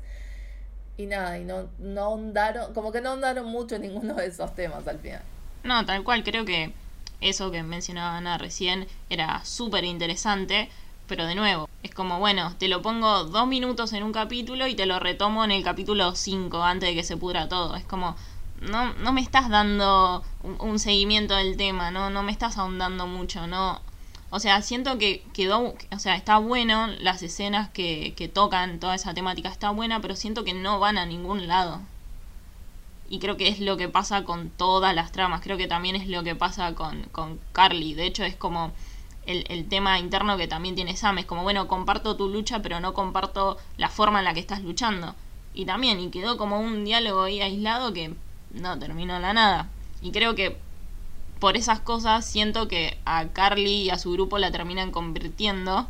y 0.98 1.06
nada, 1.06 1.38
y 1.38 1.44
no, 1.44 1.68
no 1.78 2.02
ahondaron, 2.02 2.74
como 2.74 2.90
que 2.90 3.00
no 3.00 3.10
ahondaron 3.10 3.46
mucho 3.46 3.76
en 3.76 3.82
ninguno 3.82 4.14
de 4.14 4.26
esos 4.26 4.54
temas 4.54 4.86
al 4.88 4.98
final. 4.98 5.22
No, 5.62 5.86
tal 5.86 6.02
cual, 6.02 6.24
creo 6.24 6.44
que 6.44 6.72
eso 7.20 7.50
que 7.50 7.62
mencionaba 7.62 8.16
Ana 8.16 8.36
recién 8.36 8.86
era 9.08 9.44
súper 9.44 9.84
interesante, 9.84 10.68
pero 11.06 11.24
de 11.26 11.36
nuevo, 11.36 11.68
es 11.84 11.94
como, 11.94 12.18
bueno, 12.18 12.54
te 12.58 12.68
lo 12.68 12.82
pongo 12.82 13.24
dos 13.24 13.46
minutos 13.46 13.92
en 13.92 14.02
un 14.02 14.12
capítulo 14.12 14.66
y 14.66 14.74
te 14.74 14.86
lo 14.86 14.98
retomo 14.98 15.44
en 15.44 15.52
el 15.52 15.62
capítulo 15.62 16.14
cinco 16.16 16.62
antes 16.62 16.88
de 16.88 16.94
que 16.96 17.04
se 17.04 17.16
pudra 17.16 17.48
todo. 17.48 17.76
Es 17.76 17.84
como, 17.84 18.16
no, 18.60 18.92
no 18.94 19.12
me 19.12 19.20
estás 19.20 19.48
dando 19.48 20.22
un, 20.42 20.78
seguimiento 20.78 21.34
del 21.34 21.56
tema, 21.56 21.90
no, 21.90 22.10
no 22.10 22.22
me 22.22 22.32
estás 22.32 22.58
ahondando 22.58 23.06
mucho, 23.06 23.46
no, 23.46 23.80
o 24.30 24.40
sea, 24.40 24.60
siento 24.62 24.98
que 24.98 25.24
quedó, 25.32 25.74
o 25.90 25.98
sea, 25.98 26.16
está 26.16 26.38
bueno 26.38 26.88
las 27.00 27.22
escenas 27.22 27.70
que, 27.70 28.14
que 28.16 28.28
tocan 28.28 28.80
toda 28.80 28.94
esa 28.94 29.14
temática, 29.14 29.48
está 29.48 29.70
buena, 29.70 30.00
pero 30.00 30.16
siento 30.16 30.44
que 30.44 30.54
no 30.54 30.78
van 30.78 30.98
a 30.98 31.06
ningún 31.06 31.46
lado. 31.46 31.80
Y 33.10 33.20
creo 33.20 33.38
que 33.38 33.48
es 33.48 33.58
lo 33.58 33.78
que 33.78 33.88
pasa 33.88 34.24
con 34.24 34.50
todas 34.50 34.94
las 34.94 35.12
tramas, 35.12 35.40
creo 35.40 35.56
que 35.56 35.66
también 35.66 35.96
es 35.96 36.08
lo 36.08 36.22
que 36.24 36.34
pasa 36.34 36.74
con, 36.74 37.04
con 37.04 37.40
Carly. 37.52 37.94
De 37.94 38.04
hecho, 38.04 38.22
es 38.22 38.36
como 38.36 38.72
el, 39.24 39.46
el 39.48 39.66
tema 39.66 39.98
interno 39.98 40.36
que 40.36 40.46
también 40.46 40.74
tiene 40.74 40.94
Sam, 40.94 41.18
es 41.18 41.24
como, 41.24 41.42
bueno, 41.42 41.68
comparto 41.68 42.16
tu 42.16 42.28
lucha, 42.28 42.60
pero 42.60 42.80
no 42.80 42.92
comparto 42.92 43.56
la 43.78 43.88
forma 43.88 44.18
en 44.18 44.26
la 44.26 44.34
que 44.34 44.40
estás 44.40 44.62
luchando. 44.62 45.14
Y 45.54 45.64
también, 45.64 46.00
y 46.00 46.10
quedó 46.10 46.36
como 46.36 46.60
un 46.60 46.84
diálogo 46.84 47.22
ahí 47.22 47.40
aislado 47.40 47.94
que 47.94 48.14
no 48.52 48.78
terminó 48.78 49.18
la 49.18 49.32
nada. 49.32 49.68
Y 50.02 50.12
creo 50.12 50.34
que 50.34 50.56
por 51.38 51.56
esas 51.56 51.80
cosas 51.80 52.26
siento 52.26 52.68
que 52.68 52.98
a 53.04 53.28
Carly 53.28 53.82
y 53.82 53.90
a 53.90 53.98
su 53.98 54.12
grupo 54.12 54.38
la 54.38 54.50
terminan 54.50 54.90
convirtiendo 54.90 55.88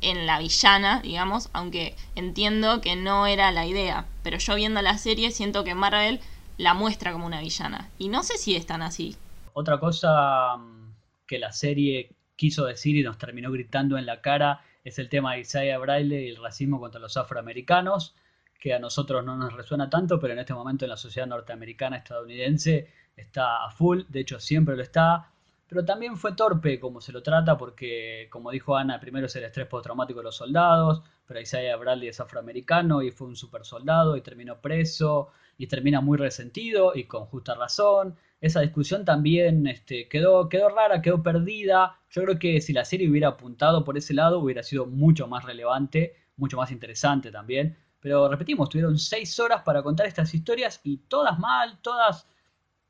en 0.00 0.26
la 0.26 0.38
villana, 0.38 1.00
digamos, 1.00 1.48
aunque 1.52 1.96
entiendo 2.14 2.80
que 2.80 2.96
no 2.96 3.26
era 3.26 3.50
la 3.50 3.66
idea. 3.66 4.06
Pero 4.22 4.38
yo 4.38 4.54
viendo 4.54 4.80
la 4.82 4.98
serie 4.98 5.30
siento 5.30 5.64
que 5.64 5.74
Marvel 5.74 6.20
la 6.56 6.74
muestra 6.74 7.12
como 7.12 7.26
una 7.26 7.40
villana. 7.40 7.88
Y 7.98 8.08
no 8.08 8.22
sé 8.22 8.36
si 8.36 8.56
es 8.56 8.66
tan 8.66 8.82
así. 8.82 9.16
Otra 9.54 9.80
cosa 9.80 10.56
mm, 10.56 10.94
que 11.26 11.38
la 11.38 11.52
serie 11.52 12.10
quiso 12.36 12.64
decir 12.64 12.96
y 12.96 13.02
nos 13.02 13.18
terminó 13.18 13.50
gritando 13.50 13.98
en 13.98 14.06
la 14.06 14.20
cara 14.20 14.60
es 14.84 14.98
el 14.98 15.08
tema 15.08 15.34
de 15.34 15.40
Isaiah 15.40 15.78
Bradley 15.78 16.26
y 16.26 16.30
el 16.30 16.36
racismo 16.36 16.78
contra 16.80 17.00
los 17.00 17.16
afroamericanos, 17.16 18.14
que 18.58 18.74
a 18.74 18.78
nosotros 18.78 19.24
no 19.24 19.36
nos 19.36 19.52
resuena 19.52 19.88
tanto, 19.88 20.18
pero 20.18 20.32
en 20.32 20.40
este 20.40 20.54
momento 20.54 20.84
en 20.84 20.90
la 20.90 20.96
sociedad 20.96 21.26
norteamericana 21.26 21.96
estadounidense 21.96 22.90
está 23.16 23.64
a 23.64 23.70
full, 23.70 24.02
de 24.08 24.20
hecho 24.20 24.40
siempre 24.40 24.76
lo 24.76 24.82
está 24.82 25.30
pero 25.68 25.84
también 25.84 26.16
fue 26.16 26.32
torpe 26.34 26.80
como 26.80 27.00
se 27.00 27.12
lo 27.12 27.22
trata 27.22 27.58
porque, 27.58 28.28
como 28.30 28.50
dijo 28.50 28.74
Ana, 28.76 28.98
primero 28.98 29.26
es 29.26 29.36
el 29.36 29.44
estrés 29.44 29.66
postraumático 29.66 30.20
de 30.20 30.24
los 30.24 30.36
soldados, 30.36 31.02
pero 31.26 31.40
Isaiah 31.40 31.76
Bradley 31.76 32.08
es 32.08 32.20
afroamericano 32.20 33.02
y 33.02 33.10
fue 33.10 33.26
un 33.26 33.36
super 33.36 33.64
soldado 33.66 34.16
y 34.16 34.22
terminó 34.22 34.60
preso 34.62 35.28
y 35.58 35.66
termina 35.66 36.00
muy 36.00 36.16
resentido 36.16 36.92
y 36.94 37.04
con 37.04 37.26
justa 37.26 37.54
razón. 37.54 38.16
Esa 38.40 38.60
discusión 38.60 39.04
también 39.04 39.66
este, 39.66 40.08
quedó, 40.08 40.48
quedó 40.48 40.70
rara, 40.70 41.02
quedó 41.02 41.22
perdida. 41.22 41.98
Yo 42.10 42.22
creo 42.22 42.38
que 42.38 42.62
si 42.62 42.72
la 42.72 42.86
serie 42.86 43.10
hubiera 43.10 43.28
apuntado 43.28 43.84
por 43.84 43.98
ese 43.98 44.14
lado 44.14 44.38
hubiera 44.38 44.62
sido 44.62 44.86
mucho 44.86 45.26
más 45.26 45.44
relevante, 45.44 46.16
mucho 46.36 46.56
más 46.56 46.70
interesante 46.70 47.30
también. 47.30 47.76
Pero 48.00 48.28
repetimos, 48.28 48.68
tuvieron 48.68 48.98
seis 48.98 49.38
horas 49.40 49.62
para 49.62 49.82
contar 49.82 50.06
estas 50.06 50.32
historias 50.32 50.80
y 50.84 50.98
todas 50.98 51.38
mal, 51.38 51.78
todas 51.82 52.28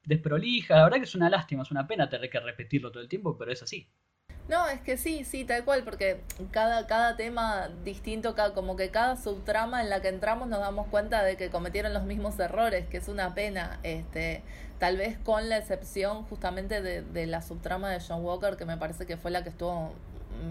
desprolija. 0.04 0.76
La 0.76 0.84
verdad 0.84 0.98
que 0.98 1.04
es 1.04 1.14
una 1.14 1.30
lástima, 1.30 1.62
es 1.62 1.70
una 1.70 1.86
pena 1.86 2.08
tener 2.08 2.28
que 2.30 2.40
repetirlo 2.40 2.90
todo 2.90 3.02
el 3.02 3.08
tiempo, 3.08 3.36
pero 3.36 3.52
es 3.52 3.62
así. 3.62 3.88
No, 4.48 4.66
es 4.66 4.80
que 4.80 4.96
sí, 4.96 5.24
sí, 5.24 5.44
tal 5.44 5.62
cual, 5.64 5.84
porque 5.84 6.22
cada, 6.50 6.86
cada 6.86 7.16
tema 7.16 7.68
distinto, 7.84 8.34
cada, 8.34 8.54
como 8.54 8.76
que 8.76 8.90
cada 8.90 9.16
subtrama 9.16 9.82
en 9.82 9.90
la 9.90 10.00
que 10.00 10.08
entramos 10.08 10.48
nos 10.48 10.60
damos 10.60 10.86
cuenta 10.86 11.22
de 11.22 11.36
que 11.36 11.50
cometieron 11.50 11.92
los 11.92 12.04
mismos 12.04 12.38
errores, 12.38 12.86
que 12.88 12.96
es 12.96 13.08
una 13.08 13.34
pena, 13.34 13.78
este, 13.82 14.42
tal 14.78 14.96
vez 14.96 15.18
con 15.18 15.50
la 15.50 15.58
excepción 15.58 16.24
justamente 16.24 16.80
de, 16.80 17.02
de 17.02 17.26
la 17.26 17.42
subtrama 17.42 17.90
de 17.90 18.00
John 18.00 18.24
Walker, 18.24 18.56
que 18.56 18.64
me 18.64 18.78
parece 18.78 19.04
que 19.04 19.18
fue 19.18 19.30
la 19.30 19.42
que 19.42 19.50
estuvo 19.50 19.92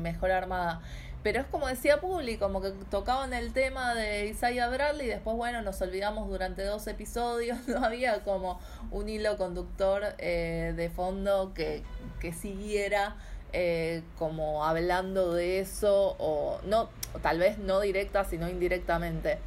mejor 0.02 0.32
armada. 0.32 0.82
Pero 1.28 1.42
es 1.42 1.48
como 1.48 1.68
decía 1.68 2.00
Publi, 2.00 2.38
como 2.38 2.62
que 2.62 2.70
tocaban 2.90 3.34
el 3.34 3.52
tema 3.52 3.94
de 3.94 4.28
Isaiah 4.28 4.70
Bradley 4.70 5.08
y 5.08 5.10
después, 5.10 5.36
bueno, 5.36 5.62
nos 5.62 5.82
olvidamos 5.82 6.30
durante 6.30 6.64
dos 6.64 6.88
episodios, 6.88 7.58
no 7.68 7.84
había 7.84 8.24
como 8.24 8.62
un 8.92 9.10
hilo 9.10 9.36
conductor 9.36 10.16
eh, 10.20 10.72
de 10.78 10.90
fondo 10.90 11.52
que, 11.54 11.84
que 12.22 12.32
siguiera 12.32 13.18
eh, 13.52 14.04
como 14.18 14.64
hablando 14.64 15.34
de 15.34 15.60
eso, 15.60 16.16
o 16.18 16.62
no, 16.64 16.88
tal 17.22 17.40
vez 17.40 17.58
no 17.58 17.82
directa, 17.82 18.24
sino 18.24 18.48
indirectamente. 18.48 19.38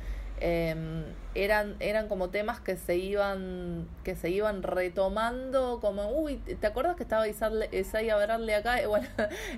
Em, 0.40 1.04
eran, 1.34 1.76
eran 1.80 2.08
como 2.08 2.30
temas 2.30 2.60
que 2.60 2.76
se 2.76 2.96
iban, 2.96 3.86
que 4.04 4.16
se 4.16 4.30
iban 4.30 4.62
retomando, 4.62 5.78
como, 5.80 6.10
uy, 6.10 6.36
¿te 6.38 6.66
acuerdas 6.66 6.96
que 6.96 7.02
estaba 7.02 7.28
Isaiah 7.28 8.16
Bradley 8.16 8.54
acá? 8.54 8.82
Y 8.82 8.86
bueno, 8.88 9.06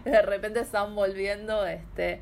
de 0.05 0.23
repente 0.23 0.61
están 0.61 0.95
volviendo, 0.95 1.65
este, 1.67 2.21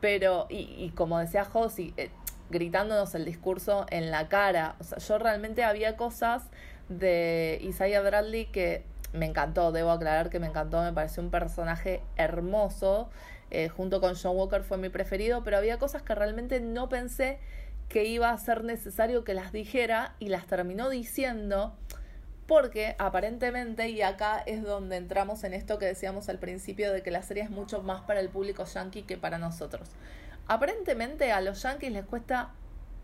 pero, 0.00 0.46
y, 0.50 0.74
y 0.76 0.90
como 0.90 1.18
decía 1.18 1.44
Josie, 1.44 1.94
eh, 1.96 2.10
gritándonos 2.50 3.14
el 3.14 3.24
discurso 3.24 3.86
en 3.90 4.10
la 4.10 4.28
cara. 4.28 4.74
O 4.80 4.84
sea, 4.84 4.98
yo 4.98 5.18
realmente 5.18 5.62
había 5.62 5.96
cosas 5.96 6.42
de 6.88 7.60
Isaiah 7.62 8.00
Bradley 8.02 8.46
que 8.46 8.84
me 9.12 9.26
encantó, 9.26 9.72
debo 9.72 9.90
aclarar 9.92 10.30
que 10.30 10.40
me 10.40 10.46
encantó, 10.48 10.82
me 10.82 10.92
pareció 10.92 11.22
un 11.22 11.30
personaje 11.30 12.02
hermoso. 12.16 13.08
Eh, 13.52 13.68
junto 13.68 14.00
con 14.00 14.14
John 14.14 14.36
Walker 14.36 14.62
fue 14.62 14.78
mi 14.78 14.88
preferido, 14.90 15.42
pero 15.42 15.56
había 15.56 15.78
cosas 15.78 16.02
que 16.02 16.14
realmente 16.14 16.60
no 16.60 16.88
pensé 16.88 17.38
que 17.90 18.04
iba 18.04 18.30
a 18.30 18.38
ser 18.38 18.62
necesario 18.62 19.24
que 19.24 19.34
las 19.34 19.52
dijera 19.52 20.14
y 20.20 20.28
las 20.28 20.46
terminó 20.46 20.88
diciendo 20.88 21.76
porque 22.46 22.94
aparentemente, 22.98 23.90
y 23.90 24.00
acá 24.02 24.42
es 24.46 24.62
donde 24.62 24.96
entramos 24.96 25.44
en 25.44 25.54
esto 25.54 25.78
que 25.78 25.86
decíamos 25.86 26.28
al 26.28 26.38
principio 26.38 26.92
de 26.92 27.02
que 27.02 27.10
la 27.10 27.22
serie 27.22 27.42
es 27.42 27.50
mucho 27.50 27.82
más 27.82 28.02
para 28.02 28.20
el 28.20 28.28
público 28.28 28.64
yankee 28.64 29.02
que 29.02 29.16
para 29.16 29.38
nosotros. 29.38 29.88
Aparentemente 30.46 31.32
a 31.32 31.40
los 31.40 31.62
yankees 31.62 31.92
les 31.92 32.04
cuesta 32.04 32.50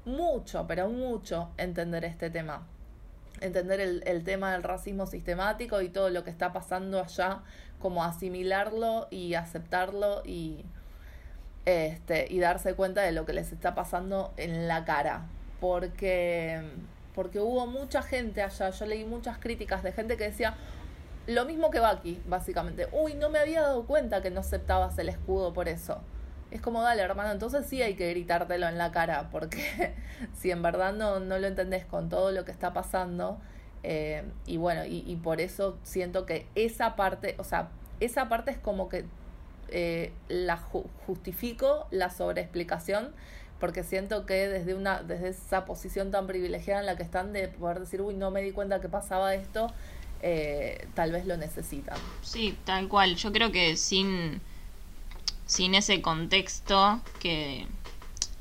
mucho, 0.05 0.67
pero 0.69 0.89
mucho 0.89 1.51
entender 1.59 2.05
este 2.05 2.31
tema. 2.31 2.67
Entender 3.41 3.81
el, 3.81 4.03
el 4.07 4.23
tema 4.23 4.53
del 4.53 4.63
racismo 4.63 5.07
sistemático 5.07 5.81
y 5.81 5.89
todo 5.91 6.11
lo 6.11 6.23
que 6.23 6.31
está 6.31 6.53
pasando 6.53 7.01
allá, 7.01 7.43
como 7.81 8.05
asimilarlo 8.05 9.09
y 9.11 9.35
aceptarlo 9.35 10.23
y, 10.25 10.65
este, 11.67 12.33
y 12.33 12.39
darse 12.39 12.75
cuenta 12.75 13.03
de 13.03 13.13
lo 13.13 13.27
que 13.27 13.35
les 13.35 13.53
está 13.53 13.75
pasando 13.75 14.33
en 14.39 14.69
la 14.69 14.85
cara. 14.85 15.27
Porque, 15.61 16.63
porque 17.15 17.41
hubo 17.41 17.67
mucha 17.67 18.03
gente 18.03 18.43
allá, 18.43 18.71
yo 18.71 18.87
leí 18.87 19.05
muchas 19.05 19.39
críticas 19.39 19.83
de 19.83 19.93
gente 19.93 20.17
que 20.17 20.25
decía 20.25 20.55
lo 21.27 21.45
mismo 21.45 21.71
que 21.71 21.81
Bucky, 21.81 22.23
básicamente. 22.27 22.89
Uy, 22.93 23.15
no 23.15 23.31
me 23.31 23.41
había 23.41 23.63
dado 23.63 23.85
cuenta 23.85 24.23
que 24.23 24.31
no 24.31 24.41
aceptabas 24.41 24.97
el 24.99 25.09
escudo 25.09 25.53
por 25.53 25.69
eso. 25.69 26.01
Es 26.53 26.61
como, 26.61 26.83
dale, 26.83 27.03
hermano, 27.03 27.33
entonces 27.33 27.67
sí 27.67 27.83
hay 27.83 27.95
que 27.95 28.09
gritártelo 28.11 28.69
en 28.69 28.79
la 28.79 28.93
cara, 28.93 29.29
porque 29.33 29.95
si 30.35 30.53
en 30.53 30.63
verdad 30.63 30.93
no, 30.93 31.19
no 31.19 31.39
lo 31.39 31.49
entendés 31.49 31.85
con 31.85 32.09
todo 32.09 32.31
lo 32.31 32.45
que 32.45 32.53
está 32.53 32.73
pasando, 32.73 33.39
eh, 33.83 34.23
y 34.47 34.57
bueno, 34.57 34.85
y, 34.85 35.03
y 35.05 35.17
por 35.17 35.41
eso 35.41 35.79
siento 35.83 36.25
que 36.27 36.47
esa 36.55 36.95
parte, 36.95 37.35
o 37.39 37.45
sea, 37.45 37.71
esa 37.99 38.29
parte 38.29 38.53
es 38.53 38.59
como 38.59 38.89
que 38.89 39.07
eh, 39.69 40.13
la 40.29 40.57
justifico 41.07 41.87
la 41.91 42.11
sobreexplicación 42.11 43.13
porque 43.59 43.83
siento 43.83 44.27
que 44.27 44.49
desde 44.49 44.75
una 44.75 45.03
desde 45.03 45.29
esa 45.29 45.65
posición 45.65 46.11
tan 46.11 46.27
privilegiada 46.27 46.81
en 46.81 46.87
la 46.87 46.97
que 46.97 47.03
están 47.03 47.33
de 47.33 47.49
poder 47.49 47.81
decir 47.81 48.01
uy 48.03 48.15
no 48.15 48.31
me 48.31 48.43
di 48.43 48.53
cuenta 48.53 48.81
que 48.81 48.89
pasaba 48.89 49.35
esto 49.35 49.73
eh, 50.23 50.89
tal 50.95 51.13
vez 51.13 51.27
lo 51.27 51.37
necesitan. 51.37 51.99
Sí 52.23 52.57
tal 52.65 52.89
cual. 52.89 53.17
Yo 53.17 53.33
creo 53.33 53.53
que 53.53 53.77
sin 53.77 54.41
sin 55.47 55.75
ese 55.75 56.03
contexto 56.03 57.01
que 57.21 57.67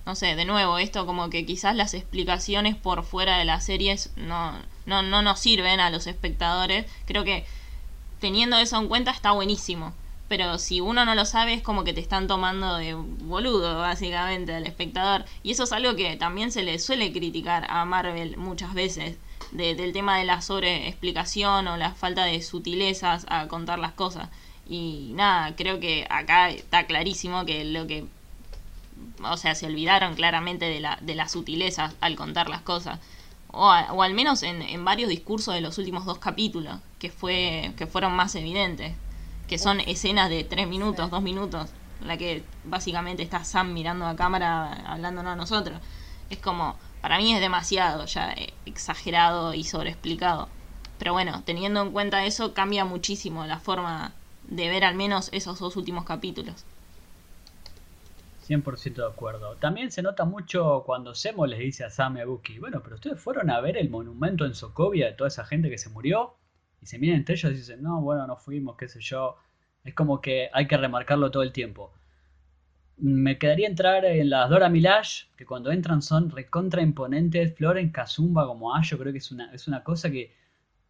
no 0.06 0.16
sé 0.16 0.36
de 0.36 0.46
nuevo 0.46 0.78
esto 0.78 1.06
como 1.06 1.30
que 1.30 1.46
quizás 1.46 1.76
las 1.76 1.94
explicaciones 1.94 2.76
por 2.76 3.04
fuera 3.04 3.38
de 3.38 3.46
las 3.46 3.66
series 3.66 4.12
no 4.16 4.54
no 4.86 5.04
no 5.04 5.22
nos 5.22 5.40
sirven 5.40 5.80
a 5.80 5.92
los 5.92 6.08
espectadores 6.08 6.86
creo 7.06 7.24
que 7.24 7.46
teniendo 8.20 8.58
eso 8.58 8.78
en 8.78 8.88
cuenta 8.88 9.12
está 9.12 9.32
buenísimo 9.32 9.94
pero 10.28 10.58
si 10.58 10.82
uno 10.82 11.06
no 11.06 11.14
lo 11.14 11.26
sabe 11.26 11.54
es 11.54 11.62
como 11.62 11.84
que 11.84 11.94
te 11.94 12.02
están 12.02 12.28
tomando 12.28 12.76
de 12.78 12.96
boludo, 12.96 13.80
básicamente, 13.80 14.56
al 14.56 14.66
espectador. 14.66 15.26
Y 15.44 15.52
eso 15.52 15.64
es 15.64 15.72
algo 15.72 15.96
que 15.96 16.16
también 16.16 16.52
se 16.52 16.64
le 16.64 16.80
suele 16.80 17.12
criticar 17.12 17.68
a 17.70 17.86
Marvel 17.86 18.38
muchas 18.38 18.74
veces, 18.74 19.18
del 19.52 19.94
tema 19.94 20.18
de 20.18 20.26
la 20.26 20.42
sobreexplicación 20.42 21.68
o 21.68 21.78
la 21.78 21.92
falta 21.92 22.26
de 22.26 22.42
sutilezas 22.42 23.26
a 23.30 23.48
contar 23.48 23.78
las 23.78 23.94
cosas. 23.94 24.30
Y 24.68 25.12
nada, 25.14 25.56
creo 25.56 25.80
que 25.80 26.08
acá 26.10 26.50
está 26.50 26.86
clarísimo 26.88 27.46
que 27.46 27.64
lo 27.66 27.86
que... 27.86 28.06
O 29.24 29.38
sea, 29.38 29.54
se 29.54 29.68
olvidaron 29.68 30.16
claramente 30.16 30.66
de, 30.66 30.80
la, 30.80 30.98
de 31.02 31.16
las 31.16 31.32
sutilezas 31.34 31.94
al 32.02 32.16
contar 32.16 32.50
las 32.50 32.62
cosas. 32.62 33.00
O, 33.52 33.68
o 33.68 34.02
al 34.02 34.14
menos 34.14 34.42
en, 34.42 34.62
en 34.64 34.84
varios 34.84 35.10
discursos 35.10 35.54
de 35.54 35.62
los 35.62 35.78
últimos 35.78 36.06
dos 36.06 36.18
capítulos, 36.18 36.80
que, 36.98 37.12
fue, 37.12 37.74
que 37.78 37.86
fueron 37.86 38.14
más 38.14 38.34
evidentes 38.36 38.94
que 39.48 39.58
son 39.58 39.80
escenas 39.80 40.30
de 40.30 40.44
tres 40.44 40.68
minutos, 40.68 41.10
dos 41.10 41.22
minutos, 41.22 41.70
la 42.04 42.18
que 42.18 42.44
básicamente 42.64 43.24
está 43.24 43.44
Sam 43.44 43.74
mirando 43.74 44.06
a 44.06 44.16
cámara 44.16 44.74
hablándonos 44.86 45.34
a 45.34 45.36
nosotros. 45.36 45.80
Es 46.30 46.40
como, 46.40 46.76
para 47.02 47.18
mí 47.18 47.34
es 47.34 47.40
demasiado 47.40 48.06
ya 48.06 48.32
eh, 48.34 48.54
exagerado 48.66 49.54
y 49.54 49.64
sobreexplicado. 49.64 50.50
Pero 50.98 51.14
bueno, 51.14 51.44
teniendo 51.46 51.82
en 51.82 51.92
cuenta 51.92 52.26
eso, 52.26 52.54
cambia 52.54 52.86
muchísimo 52.86 53.46
la 53.46 53.60
forma 53.60 54.14
de 54.48 54.70
ver 54.70 54.86
al 54.86 54.96
menos 54.96 55.30
esos 55.34 55.60
dos 55.60 55.76
últimos 55.76 56.06
capítulos. 56.06 56.66
100% 58.48 58.94
de 58.96 59.08
acuerdo. 59.08 59.56
También 59.56 59.92
se 59.92 60.02
nota 60.02 60.24
mucho 60.24 60.84
cuando 60.86 61.16
Semo 61.16 61.48
les 61.48 61.60
dice 61.60 61.84
a 61.84 61.90
Sam 61.90 62.18
y 62.18 62.22
a 62.22 62.26
Buki, 62.26 62.60
bueno, 62.60 62.82
pero 62.84 62.96
ustedes 62.96 63.20
fueron 63.20 63.50
a 63.50 63.60
ver 63.60 63.76
el 63.78 63.90
monumento 63.90 64.46
en 64.46 64.54
Sokovia 64.54 65.08
de 65.08 65.14
toda 65.14 65.30
esa 65.30 65.46
gente 65.46 65.70
que 65.70 65.80
se 65.80 65.90
murió 65.90 66.36
y 66.86 66.88
se 66.88 67.00
miran 67.00 67.17
entre 67.17 67.34
ellos 67.34 67.52
y 67.52 67.56
dicen, 67.56 67.82
no, 67.82 68.00
bueno, 68.00 68.28
no 68.28 68.38
fuimos, 68.38 68.78
qué 68.78 68.88
sé 68.88 69.02
yo. 69.02 69.38
Es 69.84 69.95
como 69.95 70.21
que 70.21 70.50
hay 70.54 70.67
que 70.67 70.78
remarcarlo 70.78 71.32
todo 71.32 71.41
el 71.41 71.52
tiempo. 71.52 71.91
Me 72.98 73.39
quedaría 73.39 73.67
entrar 73.67 74.06
en 74.06 74.30
las 74.30 74.52
Dora 74.52 74.69
Milaje, 74.69 75.26
que 75.36 75.48
cuando 75.48 75.71
entran 75.71 76.04
son 76.04 76.30
recontra 76.30 76.84
imponentes. 76.84 77.56
Floren 77.56 77.89
Kazumba 77.89 78.45
como 78.45 78.76
Ayo, 78.76 79.00
creo 79.00 79.12
que 79.12 79.17
es 79.17 79.32
una, 79.32 79.52
es 79.52 79.67
una 79.67 79.84
cosa 79.84 80.12
que 80.12 80.32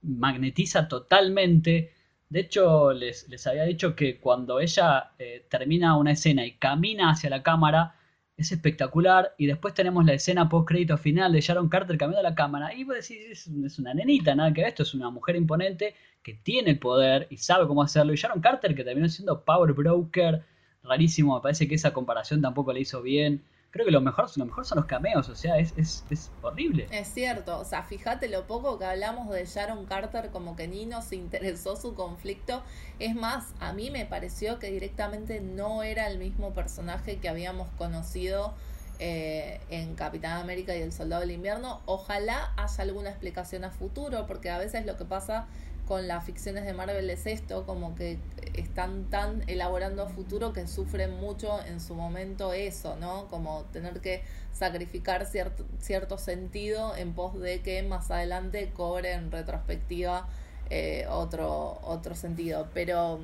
magnetiza 0.01 0.89
totalmente. 0.89 1.93
De 2.29 2.41
hecho, 2.41 2.91
les, 2.91 3.29
les 3.29 3.47
había 3.47 3.63
dicho 3.63 3.95
que 3.95 4.19
cuando 4.19 4.59
ella 4.59 5.11
eh, 5.17 5.45
termina 5.49 5.97
una 5.97 6.11
escena 6.11 6.45
y 6.45 6.57
camina 6.57 7.11
hacia 7.11 7.29
la 7.29 7.41
cámara, 7.41 7.95
es 8.37 8.51
espectacular. 8.51 9.33
Y 9.37 9.47
después 9.47 9.73
tenemos 9.73 10.05
la 10.05 10.13
escena 10.13 10.49
post 10.49 10.67
crédito 10.67 10.97
final 10.97 11.31
de 11.33 11.41
Sharon 11.41 11.69
Carter 11.69 11.97
cambiando 11.97 12.27
la 12.27 12.35
cámara. 12.35 12.73
Y 12.73 12.83
vos 12.83 12.95
decís, 12.95 13.47
es, 13.47 13.79
una 13.79 13.93
nenita, 13.93 14.35
nada 14.35 14.53
que 14.53 14.61
ver. 14.61 14.69
Esto 14.69 14.83
es 14.83 14.93
una 14.93 15.09
mujer 15.09 15.35
imponente 15.35 15.95
que 16.23 16.33
tiene 16.33 16.71
el 16.71 16.79
poder 16.79 17.27
y 17.29 17.37
sabe 17.37 17.67
cómo 17.67 17.81
hacerlo. 17.81 18.13
Y 18.13 18.17
Sharon 18.17 18.41
Carter, 18.41 18.75
que 18.75 18.83
terminó 18.83 19.07
siendo 19.09 19.43
Power 19.43 19.73
Broker, 19.73 20.43
rarísimo. 20.83 21.35
Me 21.35 21.41
parece 21.41 21.67
que 21.67 21.75
esa 21.75 21.93
comparación 21.93 22.41
tampoco 22.41 22.73
le 22.73 22.81
hizo 22.81 23.01
bien. 23.01 23.43
Creo 23.75 23.87
que 23.87 23.91
lo 23.91 23.99
mejor, 23.99 24.29
lo 24.37 24.45
mejor 24.45 24.65
son 24.65 24.77
los 24.77 24.85
cameos, 24.85 25.27
o 25.27 25.35
sea, 25.35 25.57
es, 25.57 25.73
es, 25.75 26.05
es 26.09 26.31
horrible. 26.41 26.87
Es 26.91 27.09
cierto, 27.09 27.59
o 27.59 27.65
sea, 27.65 27.83
fíjate 27.83 28.29
lo 28.29 28.47
poco 28.47 28.79
que 28.79 28.85
hablamos 28.85 29.29
de 29.29 29.43
Sharon 29.43 29.85
Carter, 29.85 30.29
como 30.29 30.55
que 30.55 30.69
ni 30.69 30.85
nos 30.85 31.11
interesó 31.11 31.75
su 31.75 31.93
conflicto. 31.93 32.63
Es 32.99 33.15
más, 33.15 33.47
a 33.59 33.73
mí 33.73 33.91
me 33.91 34.05
pareció 34.05 34.59
que 34.59 34.71
directamente 34.71 35.41
no 35.41 35.83
era 35.83 36.07
el 36.07 36.19
mismo 36.19 36.53
personaje 36.53 37.17
que 37.17 37.27
habíamos 37.27 37.67
conocido 37.77 38.53
eh, 38.99 39.59
en 39.69 39.95
Capitán 39.95 40.39
América 40.39 40.73
y 40.73 40.81
el 40.81 40.93
Soldado 40.93 41.19
del 41.19 41.31
Invierno. 41.31 41.81
Ojalá 41.85 42.53
haya 42.55 42.81
alguna 42.81 43.09
explicación 43.09 43.65
a 43.65 43.71
futuro, 43.71 44.25
porque 44.25 44.51
a 44.51 44.57
veces 44.57 44.85
lo 44.85 44.95
que 44.95 45.03
pasa 45.03 45.47
con 45.87 46.07
las 46.07 46.23
ficciones 46.23 46.65
de 46.65 46.73
Marvel 46.73 47.09
es 47.09 47.27
esto, 47.27 47.65
como 47.65 47.95
que 47.95 48.17
están 48.53 49.09
tan 49.09 49.43
elaborando 49.47 50.03
a 50.03 50.09
futuro 50.09 50.51
que 50.51 50.67
sufren 50.67 51.11
mucho 51.19 51.63
en 51.65 51.79
su 51.79 51.95
momento 51.95 52.53
eso, 52.53 52.95
¿no? 52.95 53.27
Como 53.27 53.63
tener 53.65 54.01
que 54.01 54.23
sacrificar 54.51 55.25
cierto, 55.25 55.65
cierto 55.79 56.17
sentido 56.17 56.95
en 56.95 57.13
pos 57.13 57.39
de 57.39 57.61
que 57.61 57.83
más 57.83 58.09
adelante 58.09 58.71
cobre 58.73 59.13
en 59.13 59.31
retrospectiva 59.31 60.27
eh, 60.69 61.05
otro, 61.09 61.79
otro 61.83 62.15
sentido. 62.15 62.69
Pero, 62.73 63.19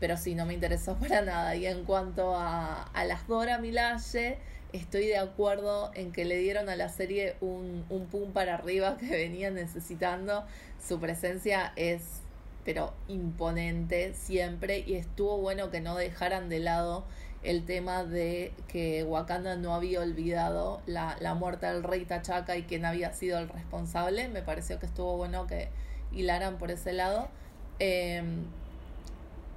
pero 0.00 0.16
sí, 0.16 0.34
no 0.34 0.46
me 0.46 0.54
interesó 0.54 0.96
para 1.00 1.22
nada. 1.22 1.54
Y 1.54 1.66
en 1.66 1.84
cuanto 1.84 2.34
a, 2.34 2.82
a 2.82 3.04
las 3.04 3.26
Dora 3.28 3.58
Milaje, 3.58 4.38
estoy 4.72 5.06
de 5.06 5.18
acuerdo 5.18 5.92
en 5.94 6.10
que 6.10 6.24
le 6.24 6.36
dieron 6.38 6.68
a 6.68 6.74
la 6.74 6.88
serie 6.88 7.36
un, 7.40 7.84
un 7.90 8.06
pum 8.06 8.32
para 8.32 8.54
arriba 8.54 8.96
que 8.98 9.08
venía 9.08 9.50
necesitando. 9.50 10.44
Su 10.86 11.00
presencia 11.00 11.72
es, 11.76 12.02
pero 12.64 12.92
imponente 13.08 14.14
siempre, 14.14 14.80
y 14.80 14.94
estuvo 14.94 15.38
bueno 15.38 15.70
que 15.70 15.80
no 15.80 15.96
dejaran 15.96 16.48
de 16.48 16.60
lado 16.60 17.04
el 17.42 17.64
tema 17.64 18.04
de 18.04 18.52
que 18.68 19.04
Wakanda 19.04 19.56
no 19.56 19.74
había 19.74 20.00
olvidado 20.00 20.80
la, 20.86 21.16
la 21.20 21.34
muerte 21.34 21.66
del 21.66 21.82
rey 21.82 22.04
Tachaca 22.04 22.56
y 22.56 22.62
quién 22.62 22.84
había 22.84 23.12
sido 23.12 23.38
el 23.38 23.48
responsable. 23.48 24.28
Me 24.28 24.42
pareció 24.42 24.78
que 24.78 24.86
estuvo 24.86 25.16
bueno 25.16 25.46
que 25.46 25.68
hilaran 26.12 26.56
por 26.56 26.70
ese 26.70 26.92
lado. 26.92 27.28
Eh, 27.80 28.22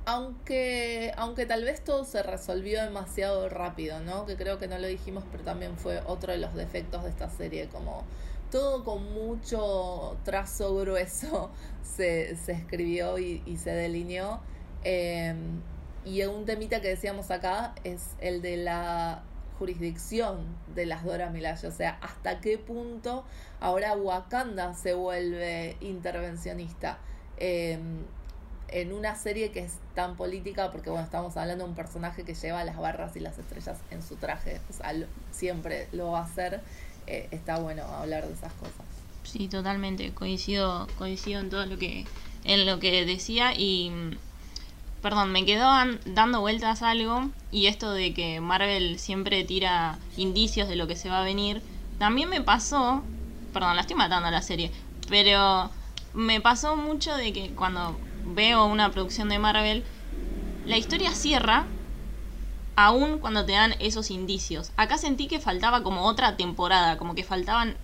aunque, 0.07 1.13
aunque 1.17 1.45
tal 1.45 1.65
vez 1.65 1.83
todo 1.83 2.05
se 2.05 2.23
resolvió 2.23 2.81
demasiado 2.81 3.49
rápido, 3.49 3.99
¿no? 3.99 4.25
Que 4.25 4.37
creo 4.37 4.57
que 4.57 4.69
no 4.69 4.77
lo 4.77 4.87
dijimos, 4.87 5.25
pero 5.29 5.43
también 5.43 5.77
fue 5.77 6.01
otro 6.05 6.31
de 6.31 6.39
los 6.39 6.55
defectos 6.55 7.03
de 7.03 7.09
esta 7.09 7.29
serie, 7.29 7.67
como 7.67 8.05
todo 8.51 8.83
con 8.83 9.13
mucho 9.13 10.17
trazo 10.23 10.75
grueso 10.75 11.51
se, 11.83 12.35
se 12.37 12.51
escribió 12.53 13.17
y, 13.17 13.41
y, 13.45 13.57
se 13.57 13.71
delineó. 13.71 14.39
Eh, 14.83 15.35
y 16.05 16.23
un 16.23 16.45
temita 16.45 16.81
que 16.81 16.89
decíamos 16.89 17.31
acá 17.31 17.73
es 17.83 18.15
el 18.19 18.41
de 18.41 18.57
la 18.57 19.23
jurisdicción 19.59 20.45
de 20.75 20.85
las 20.85 21.03
Dora 21.03 21.29
Milaje, 21.29 21.67
o 21.67 21.71
sea, 21.71 21.97
hasta 22.01 22.39
qué 22.39 22.57
punto 22.57 23.25
ahora 23.59 23.93
Wakanda 23.95 24.73
se 24.73 24.93
vuelve 24.93 25.75
intervencionista. 25.81 26.99
Eh, 27.37 27.79
en 28.69 28.91
una 28.91 29.15
serie 29.15 29.51
que 29.51 29.61
es 29.61 29.77
tan 29.95 30.15
política, 30.15 30.71
porque 30.71 30.89
bueno, 30.89 31.05
estamos 31.05 31.37
hablando 31.37 31.63
de 31.63 31.69
un 31.69 31.75
personaje 31.75 32.23
que 32.23 32.33
lleva 32.33 32.63
las 32.63 32.77
barras 32.77 33.15
y 33.15 33.19
las 33.19 33.37
estrellas 33.37 33.79
en 33.91 34.01
su 34.01 34.15
traje, 34.15 34.59
o 34.69 34.73
sea, 34.73 34.93
siempre 35.31 35.87
lo 35.91 36.11
va 36.11 36.19
a 36.19 36.23
hacer, 36.23 36.61
eh, 37.07 37.27
está 37.31 37.57
bueno 37.57 37.83
hablar 37.83 38.27
de 38.27 38.33
esas 38.33 38.53
cosas. 38.53 38.85
Sí, 39.23 39.47
totalmente, 39.47 40.11
coincido, 40.13 40.87
coincido 40.97 41.41
en 41.41 41.49
todo 41.49 41.65
lo 41.65 41.77
que, 41.77 42.05
en 42.43 42.65
lo 42.65 42.79
que 42.79 43.05
decía 43.05 43.53
y 43.55 43.91
perdón, 45.01 45.31
me 45.31 45.45
quedó 45.45 45.69
dando 46.05 46.41
vueltas 46.41 46.81
algo 46.81 47.29
y 47.51 47.67
esto 47.67 47.91
de 47.91 48.13
que 48.13 48.41
Marvel 48.41 48.99
siempre 48.99 49.43
tira 49.43 49.97
indicios 50.17 50.67
de 50.67 50.75
lo 50.75 50.87
que 50.87 50.95
se 50.95 51.09
va 51.09 51.21
a 51.21 51.23
venir, 51.23 51.61
también 51.99 52.29
me 52.29 52.41
pasó, 52.41 53.03
perdón, 53.53 53.75
la 53.75 53.81
estoy 53.81 53.95
matando 53.95 54.27
a 54.27 54.31
la 54.31 54.41
serie, 54.41 54.71
pero 55.09 55.69
me 56.13 56.41
pasó 56.41 56.75
mucho 56.75 57.15
de 57.15 57.31
que 57.31 57.49
cuando 57.51 57.97
veo 58.25 58.65
una 58.65 58.91
producción 58.91 59.29
de 59.29 59.39
Marvel, 59.39 59.83
la 60.65 60.77
historia 60.77 61.11
cierra 61.11 61.65
aún 62.77 63.17
cuando 63.17 63.43
te 63.43 63.53
dan 63.53 63.73
esos 63.79 64.11
indicios. 64.11 64.71
Acá 64.77 64.99
sentí 64.99 65.27
que 65.27 65.39
faltaba 65.39 65.81
como 65.81 66.05
otra 66.05 66.37
temporada, 66.37 66.97
como 66.97 67.15
que 67.15 67.23
faltaban 67.23 67.75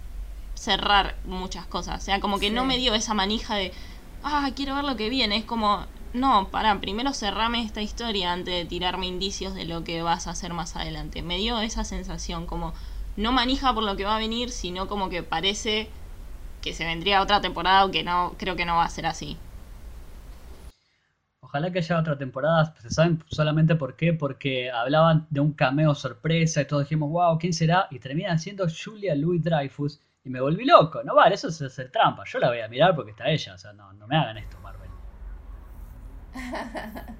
cerrar 0.53 1.17
muchas 1.25 1.65
cosas. 1.65 2.01
O 2.01 2.05
sea, 2.05 2.21
como 2.21 2.37
que 2.37 2.51
no 2.51 2.63
me 2.63 2.77
dio 2.77 2.93
esa 2.93 3.15
manija 3.15 3.55
de, 3.55 3.73
ah, 4.23 4.51
quiero 4.55 4.75
ver 4.75 4.83
lo 4.83 4.95
que 4.95 5.09
viene. 5.09 5.35
Es 5.35 5.45
como, 5.45 5.87
no, 6.13 6.49
para, 6.49 6.79
primero 6.79 7.11
cerrame 7.11 7.63
esta 7.63 7.81
historia 7.81 8.31
antes 8.31 8.53
de 8.53 8.65
tirarme 8.65 9.07
indicios 9.07 9.55
de 9.55 9.65
lo 9.65 9.83
que 9.83 10.03
vas 10.03 10.27
a 10.27 10.31
hacer 10.31 10.53
más 10.53 10.75
adelante. 10.75 11.23
Me 11.23 11.37
dio 11.37 11.59
esa 11.59 11.83
sensación, 11.83 12.45
como, 12.45 12.75
no 13.17 13.31
manija 13.31 13.73
por 13.73 13.83
lo 13.83 13.97
que 13.97 14.05
va 14.05 14.15
a 14.15 14.19
venir, 14.19 14.51
sino 14.51 14.87
como 14.87 15.09
que 15.09 15.23
parece 15.23 15.89
que 16.61 16.75
se 16.75 16.85
vendría 16.85 17.23
otra 17.23 17.41
temporada, 17.41 17.79
aunque 17.79 18.03
no, 18.03 18.35
creo 18.37 18.55
que 18.55 18.65
no 18.65 18.75
va 18.75 18.85
a 18.85 18.89
ser 18.89 19.07
así. 19.07 19.39
Ojalá 21.53 21.71
que 21.71 21.77
haya 21.77 21.99
otra 21.99 22.17
temporada. 22.17 22.73
¿Se 22.81 22.89
saben 22.89 23.23
solamente 23.27 23.75
por 23.75 23.95
qué? 23.95 24.11
Porque 24.11 24.71
hablaban 24.71 25.27
de 25.29 25.39
un 25.39 25.53
cameo 25.53 25.93
sorpresa 25.93 26.61
y 26.61 26.65
todos 26.65 26.81
dijimos, 26.85 27.11
wow, 27.11 27.37
¿quién 27.37 27.53
será? 27.53 27.85
Y 27.91 27.99
terminan 27.99 28.39
siendo 28.39 28.65
Julia 28.67 29.13
Louis 29.13 29.43
Dreyfus. 29.43 30.01
Y 30.23 30.31
me 30.31 30.41
volví 30.41 30.65
loco. 30.65 31.03
No 31.03 31.13
vale, 31.13 31.35
eso 31.35 31.49
es 31.49 31.61
hacer 31.61 31.91
trampa. 31.91 32.23
Yo 32.25 32.39
la 32.39 32.47
voy 32.47 32.59
a 32.59 32.67
mirar 32.67 32.95
porque 32.95 33.11
está 33.11 33.29
ella. 33.29 33.53
O 33.53 33.57
sea, 33.59 33.71
no, 33.71 33.93
no 33.93 34.07
me 34.07 34.17
hagan 34.17 34.39
esto, 34.39 34.57
Marvel. 34.61 34.89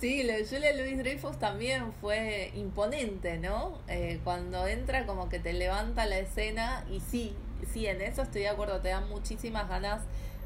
Sí, 0.00 0.22
lo 0.22 0.34
de 0.34 0.44
Julia 0.44 0.76
Louis 0.76 0.98
Dreyfus 0.98 1.38
también 1.38 1.94
fue 1.94 2.50
imponente, 2.56 3.38
¿no? 3.38 3.78
Eh, 3.88 4.20
cuando 4.22 4.66
entra 4.66 5.06
como 5.06 5.30
que 5.30 5.38
te 5.38 5.54
levanta 5.54 6.04
la 6.04 6.18
escena 6.18 6.84
y 6.90 7.00
sí, 7.00 7.34
sí, 7.72 7.86
en 7.86 8.02
eso 8.02 8.20
estoy 8.20 8.42
de 8.42 8.48
acuerdo, 8.50 8.80
te 8.80 8.88
dan 8.88 9.08
muchísimas 9.08 9.66
ganas 9.66 10.02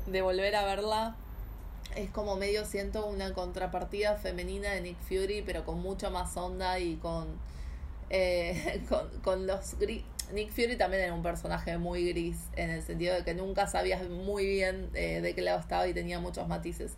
de 0.06 0.22
volver 0.22 0.54
a 0.54 0.64
verla 0.64 1.16
es 1.96 2.10
como 2.10 2.36
medio 2.36 2.64
siento 2.64 3.06
una 3.06 3.32
contrapartida 3.32 4.16
femenina 4.16 4.70
de 4.70 4.80
Nick 4.80 4.98
Fury, 5.00 5.42
pero 5.42 5.64
con 5.64 5.80
mucha 5.80 6.10
más 6.10 6.36
onda 6.36 6.78
y 6.78 6.96
con, 6.96 7.26
eh, 8.10 8.82
con, 8.88 9.08
con, 9.22 9.46
los 9.46 9.76
Nick 10.32 10.50
Fury 10.50 10.76
también 10.76 11.04
era 11.04 11.14
un 11.14 11.22
personaje 11.22 11.78
muy 11.78 12.08
gris, 12.08 12.36
en 12.56 12.70
el 12.70 12.82
sentido 12.82 13.14
de 13.14 13.24
que 13.24 13.34
nunca 13.34 13.66
sabías 13.66 14.08
muy 14.08 14.46
bien 14.46 14.90
eh, 14.94 15.20
de 15.20 15.34
qué 15.34 15.42
lado 15.42 15.58
estaba 15.58 15.88
y 15.88 15.94
tenía 15.94 16.20
muchos 16.20 16.46
matices. 16.48 16.92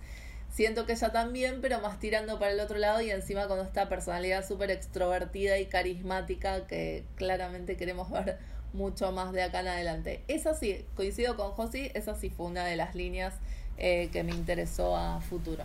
Siento 0.52 0.84
que 0.84 0.94
ella 0.94 1.12
también, 1.12 1.60
pero 1.60 1.80
más 1.80 2.00
tirando 2.00 2.40
para 2.40 2.50
el 2.50 2.58
otro 2.58 2.76
lado 2.76 3.00
y 3.00 3.10
encima 3.10 3.46
con 3.46 3.60
esta 3.60 3.88
personalidad 3.88 4.44
súper 4.44 4.72
extrovertida 4.72 5.58
y 5.58 5.66
carismática 5.66 6.66
que 6.66 7.04
claramente 7.14 7.76
queremos 7.76 8.10
ver 8.10 8.38
mucho 8.72 9.12
más 9.12 9.32
de 9.32 9.42
acá 9.42 9.60
en 9.60 9.68
adelante. 9.68 10.24
Esa 10.26 10.54
sí, 10.54 10.84
coincido 10.96 11.36
con 11.36 11.52
Josie, 11.52 11.92
esa 11.94 12.16
sí 12.16 12.30
fue 12.30 12.46
una 12.46 12.64
de 12.64 12.74
las 12.74 12.96
líneas 12.96 13.34
eh, 13.80 14.08
que 14.12 14.22
me 14.22 14.32
interesó 14.32 14.96
a 14.96 15.20
futuro. 15.20 15.64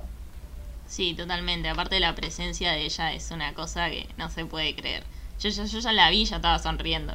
Sí, 0.88 1.14
totalmente. 1.16 1.70
Aparte 1.70 2.00
la 2.00 2.16
presencia 2.16 2.72
de 2.72 2.84
ella 2.86 3.14
es 3.14 3.32
una 3.32 3.54
cosa 3.54 3.90
que 3.90 4.08
no 4.18 4.30
se 4.30 4.46
puede 4.46 4.76
creer. 4.76 5.04
Yo, 5.40 5.50
yo, 5.50 5.66
yo 5.66 5.80
ya 5.80 5.92
la 5.92 6.10
vi, 6.10 6.26
ya 6.26 6.38
estaba 6.38 6.60
sonriendo. 6.60 7.14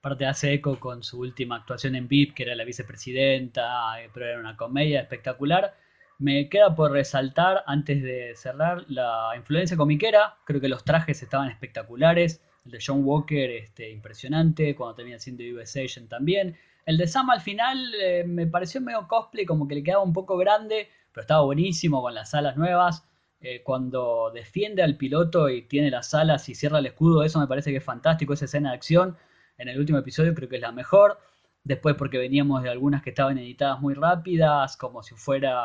Aparte 0.00 0.26
hace 0.26 0.52
eco 0.52 0.80
con 0.80 1.02
su 1.04 1.20
última 1.20 1.56
actuación 1.56 1.94
en 1.94 2.08
VIP, 2.08 2.34
que 2.34 2.42
era 2.42 2.56
la 2.56 2.64
vicepresidenta, 2.64 4.02
eh, 4.02 4.10
pero 4.12 4.26
era 4.26 4.40
una 4.40 4.56
comedia 4.56 5.00
espectacular. 5.00 5.76
Me 6.18 6.48
queda 6.48 6.74
por 6.74 6.92
resaltar, 6.92 7.62
antes 7.66 8.02
de 8.02 8.34
cerrar, 8.36 8.84
la 8.88 9.32
influencia 9.36 9.76
comiquera. 9.76 10.36
Creo 10.44 10.60
que 10.60 10.68
los 10.68 10.84
trajes 10.84 11.22
estaban 11.22 11.48
espectaculares. 11.50 12.42
El 12.64 12.72
de 12.72 12.78
John 12.84 13.04
Walker, 13.04 13.50
este, 13.50 13.90
impresionante. 13.90 14.74
Cuando 14.74 14.96
termina 14.96 15.18
siendo 15.18 15.44
US 15.56 15.76
Agent 15.76 16.08
también. 16.08 16.56
El 16.84 16.98
de 16.98 17.06
Sam 17.06 17.30
al 17.30 17.40
final 17.40 17.94
eh, 17.94 18.24
me 18.26 18.46
pareció 18.46 18.80
medio 18.80 19.06
cosplay, 19.06 19.46
como 19.46 19.68
que 19.68 19.76
le 19.76 19.82
quedaba 19.82 20.02
un 20.02 20.12
poco 20.12 20.36
grande, 20.36 20.88
pero 21.12 21.22
estaba 21.22 21.42
buenísimo 21.42 22.02
con 22.02 22.14
las 22.14 22.34
alas 22.34 22.56
nuevas. 22.56 23.06
Eh, 23.40 23.62
cuando 23.62 24.30
defiende 24.32 24.82
al 24.82 24.96
piloto 24.96 25.48
y 25.48 25.62
tiene 25.62 25.90
las 25.90 26.14
alas 26.14 26.48
y 26.48 26.54
cierra 26.54 26.78
el 26.78 26.86
escudo, 26.86 27.24
eso 27.24 27.40
me 27.40 27.46
parece 27.46 27.70
que 27.70 27.78
es 27.78 27.84
fantástico, 27.84 28.32
esa 28.32 28.46
escena 28.46 28.70
de 28.70 28.76
acción. 28.76 29.16
En 29.58 29.68
el 29.68 29.78
último 29.78 29.98
episodio 29.98 30.34
creo 30.34 30.48
que 30.48 30.56
es 30.56 30.62
la 30.62 30.72
mejor. 30.72 31.18
Después 31.64 31.94
porque 31.94 32.18
veníamos 32.18 32.62
de 32.64 32.70
algunas 32.70 33.02
que 33.02 33.10
estaban 33.10 33.38
editadas 33.38 33.80
muy 33.80 33.94
rápidas, 33.94 34.76
como 34.76 35.02
si 35.04 35.14
fuera 35.14 35.64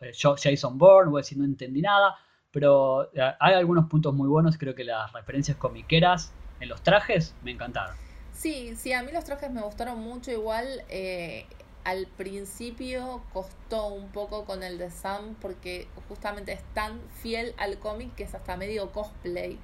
eh, 0.00 0.12
Jason 0.14 0.78
Bourne, 0.78 1.10
voy 1.10 1.20
a 1.20 1.22
decir, 1.22 1.36
no 1.36 1.44
entendí 1.44 1.82
nada. 1.82 2.16
Pero 2.50 3.10
hay 3.40 3.54
algunos 3.54 3.86
puntos 3.90 4.14
muy 4.14 4.28
buenos, 4.28 4.56
creo 4.56 4.74
que 4.74 4.84
las 4.84 5.12
referencias 5.12 5.58
comiqueras 5.58 6.32
en 6.60 6.70
los 6.70 6.82
trajes 6.82 7.34
me 7.42 7.50
encantaron. 7.50 8.07
Sí, 8.38 8.76
sí, 8.76 8.92
a 8.92 9.02
mí 9.02 9.10
los 9.10 9.24
trajes 9.24 9.50
me 9.50 9.60
gustaron 9.62 9.98
mucho. 9.98 10.30
Igual 10.30 10.84
eh, 10.88 11.44
al 11.82 12.06
principio 12.06 13.20
costó 13.32 13.88
un 13.88 14.10
poco 14.12 14.44
con 14.44 14.62
el 14.62 14.78
de 14.78 14.92
Sam 14.92 15.34
porque 15.40 15.88
justamente 16.08 16.52
es 16.52 16.62
tan 16.72 17.00
fiel 17.20 17.52
al 17.58 17.80
cómic 17.80 18.14
que 18.14 18.22
es 18.22 18.34
hasta 18.36 18.56
medio 18.56 18.92
cosplay. 18.92 19.58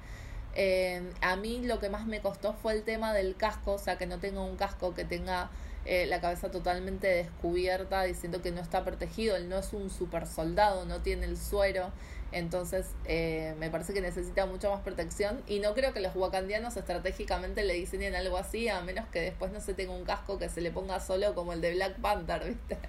Eh, 0.55 1.09
a 1.21 1.37
mí 1.37 1.61
lo 1.63 1.79
que 1.79 1.89
más 1.89 2.05
me 2.05 2.19
costó 2.19 2.53
fue 2.53 2.73
el 2.73 2.83
tema 2.83 3.13
del 3.13 3.37
casco, 3.37 3.73
o 3.73 3.77
sea, 3.77 3.97
que 3.97 4.07
no 4.07 4.19
tenga 4.19 4.41
un 4.41 4.57
casco 4.57 4.93
que 4.93 5.05
tenga 5.05 5.49
eh, 5.85 6.05
la 6.07 6.19
cabeza 6.19 6.51
totalmente 6.51 7.07
descubierta, 7.07 8.03
diciendo 8.03 8.41
que 8.41 8.51
no 8.51 8.59
está 8.59 8.83
protegido. 8.83 9.37
Él 9.37 9.47
no 9.47 9.57
es 9.57 9.71
un 9.71 9.89
super 9.89 10.27
soldado, 10.27 10.85
no 10.85 11.01
tiene 11.01 11.27
el 11.27 11.37
suero. 11.37 11.91
Entonces, 12.35 12.87
eh, 13.05 13.55
me 13.59 13.69
parece 13.69 13.93
que 13.93 14.01
necesita 14.01 14.45
mucha 14.45 14.69
más 14.69 14.81
protección. 14.81 15.41
Y 15.47 15.59
no 15.59 15.73
creo 15.73 15.93
que 15.93 16.01
los 16.01 16.13
wakandianos 16.17 16.75
estratégicamente 16.75 17.63
le 17.63 17.75
diseñen 17.75 18.13
algo 18.13 18.37
así, 18.37 18.67
a 18.67 18.81
menos 18.81 19.07
que 19.07 19.21
después 19.21 19.53
no 19.53 19.61
se 19.61 19.73
tenga 19.73 19.93
un 19.93 20.03
casco 20.03 20.37
que 20.37 20.49
se 20.49 20.59
le 20.59 20.69
ponga 20.69 20.99
solo 20.99 21.33
como 21.33 21.53
el 21.53 21.61
de 21.61 21.73
Black 21.75 21.95
Panther, 22.01 22.43
¿viste? 22.43 22.77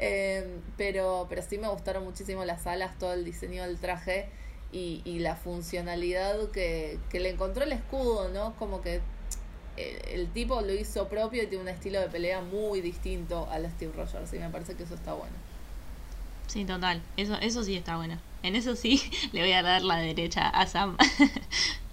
Eh, 0.00 0.60
pero, 0.76 1.26
pero 1.28 1.42
sí 1.42 1.58
me 1.58 1.66
gustaron 1.68 2.04
muchísimo 2.04 2.44
las 2.44 2.68
alas, 2.68 2.96
todo 2.98 3.14
el 3.14 3.24
diseño 3.24 3.64
del 3.64 3.78
traje 3.78 4.28
y, 4.70 5.02
y 5.04 5.18
la 5.18 5.34
funcionalidad 5.34 6.50
que, 6.50 6.98
que 7.10 7.18
le 7.18 7.30
encontró 7.30 7.64
el 7.64 7.72
escudo, 7.72 8.28
¿no? 8.28 8.54
Como 8.56 8.80
que 8.80 9.00
eh, 9.76 10.14
el, 10.14 10.28
tipo 10.32 10.60
lo 10.60 10.72
hizo 10.72 11.08
propio 11.08 11.42
y 11.42 11.46
tiene 11.48 11.62
un 11.62 11.68
estilo 11.68 12.00
de 12.00 12.08
pelea 12.08 12.40
muy 12.40 12.80
distinto 12.80 13.48
al 13.50 13.68
Steve 13.72 13.92
Rogers 13.96 14.32
y 14.34 14.38
me 14.38 14.50
parece 14.50 14.74
que 14.74 14.84
eso 14.84 14.94
está 14.94 15.14
bueno. 15.14 15.34
Sí, 16.48 16.64
total. 16.64 17.02
Eso, 17.16 17.34
eso 17.40 17.62
sí 17.62 17.76
está 17.76 17.96
bueno. 17.96 18.18
En 18.42 18.56
eso 18.56 18.74
sí 18.74 19.00
le 19.32 19.42
voy 19.42 19.52
a 19.52 19.62
dar 19.62 19.82
la 19.82 19.98
derecha 19.98 20.48
a 20.48 20.66
Sam. 20.66 20.96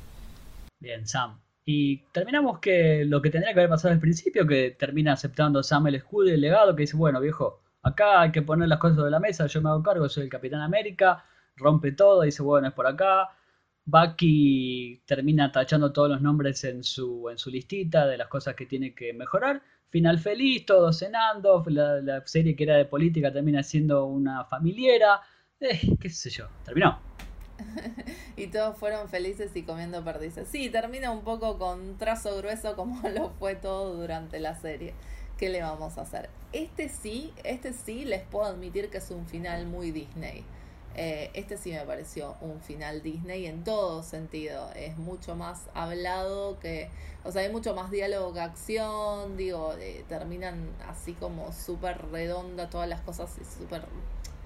Bien, 0.80 1.06
Sam. 1.06 1.40
Y 1.66 1.98
terminamos 2.12 2.60
que 2.60 3.04
lo 3.06 3.22
que 3.22 3.30
tendría 3.30 3.54
que 3.54 3.60
haber 3.60 3.70
pasado 3.70 3.94
al 3.94 4.00
principio, 4.00 4.48
que 4.48 4.72
termina 4.72 5.14
aceptando 5.14 5.62
Sam 5.64 5.88
el 5.88 5.96
escudo 5.96 6.30
y 6.30 6.32
el 6.32 6.42
legado, 6.42 6.76
que 6.76 6.84
dice, 6.84 6.96
bueno, 6.96 7.20
viejo, 7.20 7.60
acá 7.82 8.22
hay 8.22 8.32
que 8.32 8.44
poner 8.44 8.68
las 8.70 8.80
cosas 8.80 8.98
sobre 8.98 9.12
la 9.12 9.20
mesa, 9.20 9.48
yo 9.48 9.62
me 9.62 9.70
hago 9.70 9.84
cargo, 9.84 10.08
soy 10.08 10.24
el 10.24 10.30
Capitán 10.30 10.62
América, 10.62 11.26
rompe 11.56 11.92
todo, 11.92 12.22
dice, 12.22 12.44
bueno, 12.44 12.68
es 12.68 12.74
por 12.74 12.88
acá. 12.88 13.30
Bucky 13.88 15.02
termina 15.06 15.52
tachando 15.52 15.92
todos 15.92 16.10
los 16.10 16.22
nombres 16.22 16.64
en 16.64 16.84
su, 16.84 17.30
en 17.30 17.38
su 17.38 17.52
listita 17.52 18.08
de 18.08 18.18
las 18.18 18.28
cosas 18.28 18.56
que 18.56 18.66
tiene 18.66 18.96
que 18.96 19.14
mejorar 19.14 19.62
final 19.90 20.20
feliz, 20.20 20.66
todos 20.66 21.00
cenando, 21.00 21.64
la, 21.68 22.22
serie 22.26 22.56
que 22.56 22.64
era 22.64 22.78
de 22.78 22.86
política 22.86 23.32
termina 23.32 23.64
siendo 23.64 24.06
una 24.06 24.46
familiera, 24.46 25.22
eh, 25.60 25.80
qué 26.00 26.10
sé 26.10 26.30
yo, 26.30 26.48
terminó. 26.64 27.00
y 28.38 28.48
todos 28.48 28.78
fueron 28.78 29.08
felices 29.08 29.56
y 29.56 29.64
comiendo 29.64 30.04
perdices. 30.04 30.48
Sí, 30.48 30.70
termina 30.70 31.12
un 31.12 31.24
poco 31.24 31.58
con 31.58 31.98
trazo 31.98 32.38
grueso 32.38 32.76
como 32.76 33.08
lo 33.16 33.30
fue 33.32 33.56
todo 33.56 33.96
durante 33.96 34.40
la 34.40 34.56
serie. 34.56 34.94
¿Qué 35.38 35.50
le 35.50 35.62
vamos 35.62 35.98
a 35.98 36.02
hacer? 36.02 36.30
Este 36.54 36.88
sí, 36.88 37.34
este 37.44 37.74
sí 37.74 38.06
les 38.06 38.24
puedo 38.24 38.46
admitir 38.46 38.90
que 38.90 39.00
es 39.00 39.12
un 39.12 39.26
final 39.28 39.66
muy 39.66 39.92
Disney. 39.92 40.46
Eh, 40.98 41.30
este 41.34 41.58
sí 41.58 41.74
me 41.74 41.82
pareció 41.82 42.38
un 42.40 42.62
final 42.62 43.02
Disney 43.02 43.48
en 43.48 43.64
todo 43.64 44.02
sentido. 44.02 44.72
Es 44.76 44.98
mucho 44.98 45.36
más 45.36 45.64
hablado 45.74 46.58
que. 46.60 46.90
O 47.24 47.32
sea, 47.32 47.42
hay 47.42 47.52
mucho 47.52 47.76
más 47.76 47.92
diálogo 47.92 48.34
que 48.34 48.40
acción. 48.40 49.36
Digo, 49.36 49.74
eh, 49.80 50.06
terminan 50.08 50.70
así 50.88 51.14
como 51.14 51.52
súper 51.52 52.02
redonda 52.12 52.70
todas 52.70 52.88
las 52.88 53.02
cosas 53.02 53.30
y 53.42 53.44
súper 53.44 53.84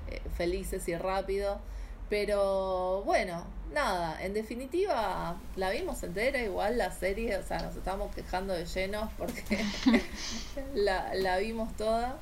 eh, 0.10 0.22
felices 0.36 0.88
y 0.88 0.96
rápido. 0.96 1.60
Pero 2.10 3.04
bueno, 3.04 3.46
nada, 3.72 4.20
en 4.24 4.34
definitiva 4.34 5.38
la 5.56 5.70
vimos 5.70 6.02
entera 6.02 6.42
igual 6.42 6.80
la 6.80 6.92
serie, 6.92 7.38
o 7.38 7.44
sea, 7.44 7.60
nos 7.62 7.76
estamos 7.76 8.16
quejando 8.16 8.54
de 8.56 8.66
llenos 8.66 9.12
porque 9.16 9.44
la, 10.74 11.14
la 11.14 11.38
vimos 11.38 11.76
toda, 11.78 12.18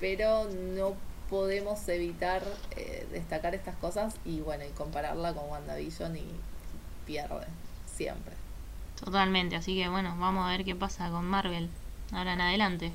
pero 0.00 0.48
no 0.50 0.96
podemos 1.32 1.88
evitar 1.88 2.42
eh, 2.76 3.06
destacar 3.10 3.54
estas 3.54 3.74
cosas 3.76 4.14
y 4.22 4.42
bueno, 4.42 4.64
y 4.66 4.72
compararla 4.72 5.32
con 5.32 5.48
WandaVision 5.48 6.14
y 6.18 6.26
pierde, 7.06 7.46
siempre. 7.86 8.34
Totalmente, 9.02 9.56
así 9.56 9.74
que 9.74 9.88
bueno, 9.88 10.14
vamos 10.18 10.46
a 10.46 10.50
ver 10.50 10.62
qué 10.62 10.76
pasa 10.76 11.10
con 11.10 11.24
Marvel 11.24 11.70
ahora 12.12 12.34
en 12.34 12.42
adelante. 12.42 12.92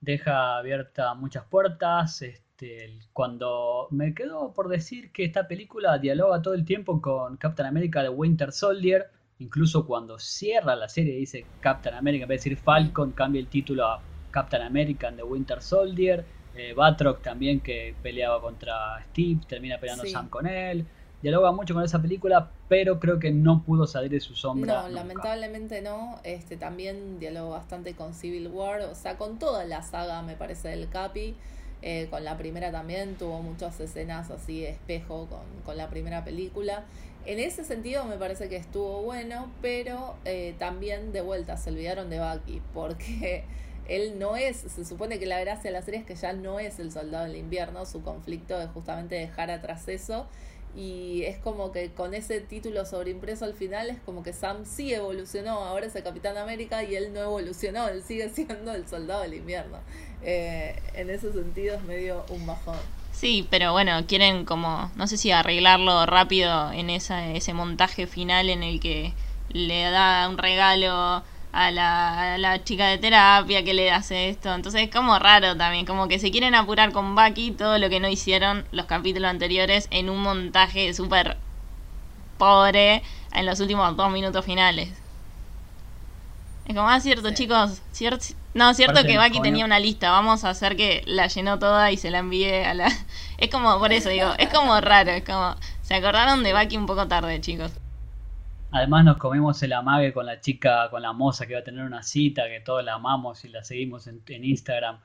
Deja 0.00 0.58
abierta 0.58 1.14
muchas 1.14 1.46
puertas, 1.46 2.22
este, 2.22 2.96
cuando 3.12 3.88
me 3.90 4.14
quedo 4.14 4.52
por 4.52 4.68
decir 4.68 5.10
que 5.10 5.24
esta 5.24 5.48
película 5.48 5.98
dialoga 5.98 6.42
todo 6.42 6.54
el 6.54 6.64
tiempo 6.64 7.02
con 7.02 7.36
Captain 7.38 7.66
America 7.66 8.04
de 8.04 8.08
Winter 8.08 8.52
Soldier, 8.52 9.10
incluso 9.40 9.84
cuando 9.84 10.20
cierra 10.20 10.76
la 10.76 10.88
serie 10.88 11.16
dice 11.16 11.44
Captain 11.60 11.96
America, 11.96 12.22
en 12.22 12.28
vez 12.28 12.44
de 12.44 12.50
decir 12.50 12.64
Falcon, 12.64 13.10
cambia 13.10 13.40
el 13.40 13.48
título 13.48 13.84
a 13.84 14.00
Captain 14.30 14.62
America 14.62 15.10
de 15.10 15.24
Winter 15.24 15.60
Soldier 15.60 16.24
eh, 16.56 16.72
Batroc 16.74 17.22
también 17.22 17.60
que 17.60 17.94
peleaba 18.02 18.40
contra 18.40 19.04
Steve, 19.10 19.40
termina 19.48 19.78
peleando 19.78 20.06
Sam 20.06 20.28
con 20.28 20.46
él. 20.46 20.86
Dialoga 21.22 21.52
mucho 21.52 21.72
con 21.72 21.82
esa 21.82 22.02
película, 22.02 22.50
pero 22.68 23.00
creo 23.00 23.18
que 23.18 23.30
no 23.30 23.62
pudo 23.62 23.86
salir 23.86 24.10
de 24.10 24.20
su 24.20 24.34
sombra. 24.34 24.82
No, 24.82 24.88
lamentablemente 24.88 25.80
no. 25.80 26.20
Este 26.22 26.58
también 26.58 27.18
dialoga 27.18 27.56
bastante 27.56 27.94
con 27.94 28.12
Civil 28.12 28.48
War, 28.48 28.82
o 28.82 28.94
sea, 28.94 29.16
con 29.16 29.38
toda 29.38 29.64
la 29.64 29.82
saga, 29.82 30.20
me 30.20 30.36
parece, 30.36 30.68
del 30.68 30.88
Capi. 30.88 31.34
Eh, 31.80 32.08
con 32.10 32.24
la 32.24 32.36
primera 32.38 32.70
también 32.72 33.16
tuvo 33.16 33.42
muchas 33.42 33.78
escenas 33.78 34.30
así 34.30 34.64
espejo 34.64 35.26
con, 35.26 35.40
con, 35.64 35.76
la 35.76 35.88
primera 35.88 36.24
película. 36.24 36.84
En 37.26 37.38
ese 37.38 37.64
sentido 37.64 38.04
me 38.04 38.16
parece 38.16 38.48
que 38.48 38.56
estuvo 38.56 39.02
bueno, 39.02 39.50
pero 39.62 40.14
eh, 40.26 40.54
también 40.58 41.12
de 41.12 41.22
vuelta 41.22 41.56
se 41.56 41.70
olvidaron 41.70 42.10
de 42.10 42.20
Bucky, 42.20 42.60
porque 42.74 43.44
él 43.88 44.18
no 44.18 44.36
es, 44.36 44.56
se 44.56 44.84
supone 44.84 45.18
que 45.18 45.26
la 45.26 45.40
gracia 45.40 45.70
de 45.70 45.72
la 45.72 45.82
serie 45.82 46.00
es 46.00 46.06
que 46.06 46.14
ya 46.14 46.32
no 46.32 46.60
es 46.60 46.78
el 46.78 46.92
soldado 46.92 47.24
del 47.24 47.36
invierno, 47.36 47.86
su 47.86 48.02
conflicto 48.02 48.60
es 48.60 48.70
justamente 48.70 49.14
dejar 49.14 49.50
atrás 49.50 49.88
eso 49.88 50.26
y 50.76 51.22
es 51.24 51.38
como 51.38 51.70
que 51.70 51.92
con 51.92 52.14
ese 52.14 52.40
título 52.40 52.84
sobreimpreso 52.84 53.44
al 53.44 53.54
final 53.54 53.90
es 53.90 53.98
como 54.04 54.22
que 54.22 54.32
Sam 54.32 54.64
sí 54.64 54.92
evolucionó, 54.92 55.52
ahora 55.64 55.86
es 55.86 55.94
el 55.94 56.02
Capitán 56.02 56.36
América 56.36 56.82
y 56.82 56.96
él 56.96 57.12
no 57.12 57.20
evolucionó, 57.20 57.88
él 57.88 58.02
sigue 58.02 58.28
siendo 58.34 58.72
el 58.74 58.88
soldado 58.88 59.22
del 59.22 59.34
invierno. 59.34 59.78
Eh, 60.22 60.74
en 60.94 61.10
ese 61.10 61.32
sentido 61.32 61.76
es 61.76 61.82
medio 61.82 62.24
un 62.30 62.46
bajón. 62.46 62.78
Sí, 63.12 63.46
pero 63.48 63.72
bueno, 63.72 64.04
quieren 64.08 64.44
como, 64.44 64.90
no 64.96 65.06
sé 65.06 65.16
si 65.16 65.30
arreglarlo 65.30 66.04
rápido 66.06 66.72
en 66.72 66.90
esa, 66.90 67.30
ese 67.30 67.52
montaje 67.52 68.08
final 68.08 68.50
en 68.50 68.64
el 68.64 68.80
que 68.80 69.12
le 69.50 69.82
da 69.90 70.28
un 70.28 70.36
regalo 70.36 71.22
a 71.54 71.70
la, 71.70 72.36
la, 72.36 72.64
chica 72.64 72.88
de 72.88 72.98
terapia 72.98 73.64
que 73.64 73.74
le 73.74 73.90
hace 73.90 74.28
esto. 74.28 74.52
Entonces 74.52 74.82
es 74.82 74.90
como 74.90 75.18
raro 75.18 75.56
también, 75.56 75.86
como 75.86 76.08
que 76.08 76.18
se 76.18 76.30
quieren 76.30 76.54
apurar 76.54 76.92
con 76.92 77.14
Bucky 77.14 77.52
todo 77.52 77.78
lo 77.78 77.88
que 77.88 78.00
no 78.00 78.08
hicieron 78.08 78.64
los 78.72 78.86
capítulos 78.86 79.30
anteriores 79.30 79.86
en 79.90 80.10
un 80.10 80.20
montaje 80.20 80.92
súper 80.94 81.36
pobre 82.38 83.02
en 83.32 83.46
los 83.46 83.60
últimos 83.60 83.96
dos 83.96 84.10
minutos 84.10 84.44
finales. 84.44 84.90
Es 86.66 86.74
como, 86.74 86.88
ah, 86.88 86.98
cierto, 86.98 87.32
chicos, 87.32 87.82
cierto, 87.92 88.24
no, 88.54 88.72
cierto 88.74 89.04
que 89.04 89.18
Bucky 89.18 89.40
tenía 89.42 89.64
una 89.64 89.78
lista, 89.78 90.10
vamos 90.10 90.44
a 90.44 90.50
hacer 90.50 90.76
que 90.76 91.02
la 91.06 91.26
llenó 91.28 91.58
toda 91.58 91.92
y 91.92 91.96
se 91.96 92.10
la 92.10 92.18
envíe 92.18 92.64
a 92.64 92.74
la... 92.74 92.90
Es 93.38 93.50
como, 93.50 93.78
por 93.78 93.92
eso 93.92 94.08
digo, 94.08 94.32
es 94.38 94.48
como 94.48 94.80
raro, 94.80 95.10
es 95.10 95.24
como, 95.24 95.56
se 95.82 95.94
acordaron 95.94 96.42
de 96.42 96.54
Bucky 96.54 96.76
un 96.76 96.86
poco 96.86 97.06
tarde, 97.06 97.40
chicos. 97.40 97.72
Además 98.74 99.04
nos 99.04 99.18
comimos 99.18 99.62
el 99.62 99.72
amague 99.72 100.12
con 100.12 100.26
la 100.26 100.40
chica, 100.40 100.90
con 100.90 101.00
la 101.00 101.12
moza 101.12 101.46
que 101.46 101.54
va 101.54 101.60
a 101.60 101.62
tener 101.62 101.84
una 101.84 102.02
cita, 102.02 102.48
que 102.48 102.58
todos 102.58 102.82
la 102.84 102.94
amamos 102.94 103.44
y 103.44 103.48
la 103.48 103.62
seguimos 103.62 104.08
en, 104.08 104.20
Instagram. 104.26 104.98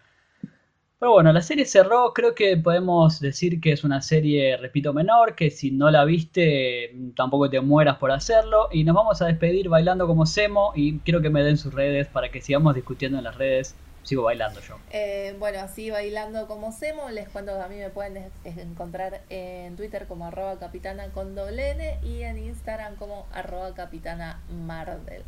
Pero 0.98 1.12
bueno, 1.12 1.32
la 1.32 1.42
serie 1.44 1.66
cerró, 1.66 2.12
creo 2.12 2.34
que 2.34 2.58
podemos 2.58 3.20
decir 3.20 3.62
que 3.62 3.72
es 3.72 3.84
una 3.84 4.02
serie, 4.02 4.58
repito, 4.58 4.92
menor, 4.92 5.36
que 5.36 5.52
si 5.52 5.70
no 5.70 5.92
la 5.92 6.04
viste 6.04 6.96
tampoco 7.16 7.48
te 7.48 7.62
mueras 7.62 7.98
por 7.98 8.12
hacerlo. 8.12 8.70
Y 8.72 8.84
nos 8.84 8.96
vamos 8.96 9.22
a 9.22 9.28
despedir 9.28 9.70
bailando 9.70 10.08
como 10.08 10.26
Semo 10.26 10.72
y 10.76 10.98
quiero 11.02 11.22
que 11.22 11.30
me 11.30 11.44
den 11.44 11.58
sus 11.58 11.72
redes 11.72 12.08
para 12.08 12.32
que 12.32 12.42
sigamos 12.42 12.74
discutiendo 12.74 13.20
en 13.20 13.26
las 13.26 13.38
redes 13.38 13.76
sigo 14.10 14.24
bailando 14.24 14.60
yo. 14.62 14.76
Eh, 14.90 15.36
bueno, 15.38 15.60
así 15.60 15.92
bailando 15.92 16.48
como 16.48 16.72
Semo, 16.72 17.12
les 17.12 17.30
cuento 17.30 17.56
que 17.56 17.62
a 17.62 17.68
mí 17.68 17.76
me 17.76 17.92
pueden 17.92 18.32
encontrar 18.44 19.22
en 19.30 19.76
Twitter 19.76 20.08
como 20.08 20.26
arroba 20.26 20.58
capitana 20.58 21.10
con 21.10 21.36
doble 21.36 21.72
N 21.72 22.00
y 22.04 22.24
en 22.24 22.40
Instagram 22.40 22.96
como 22.96 23.28
arroba 23.32 23.76
capitana 23.76 24.42
Marvel. 24.50 25.24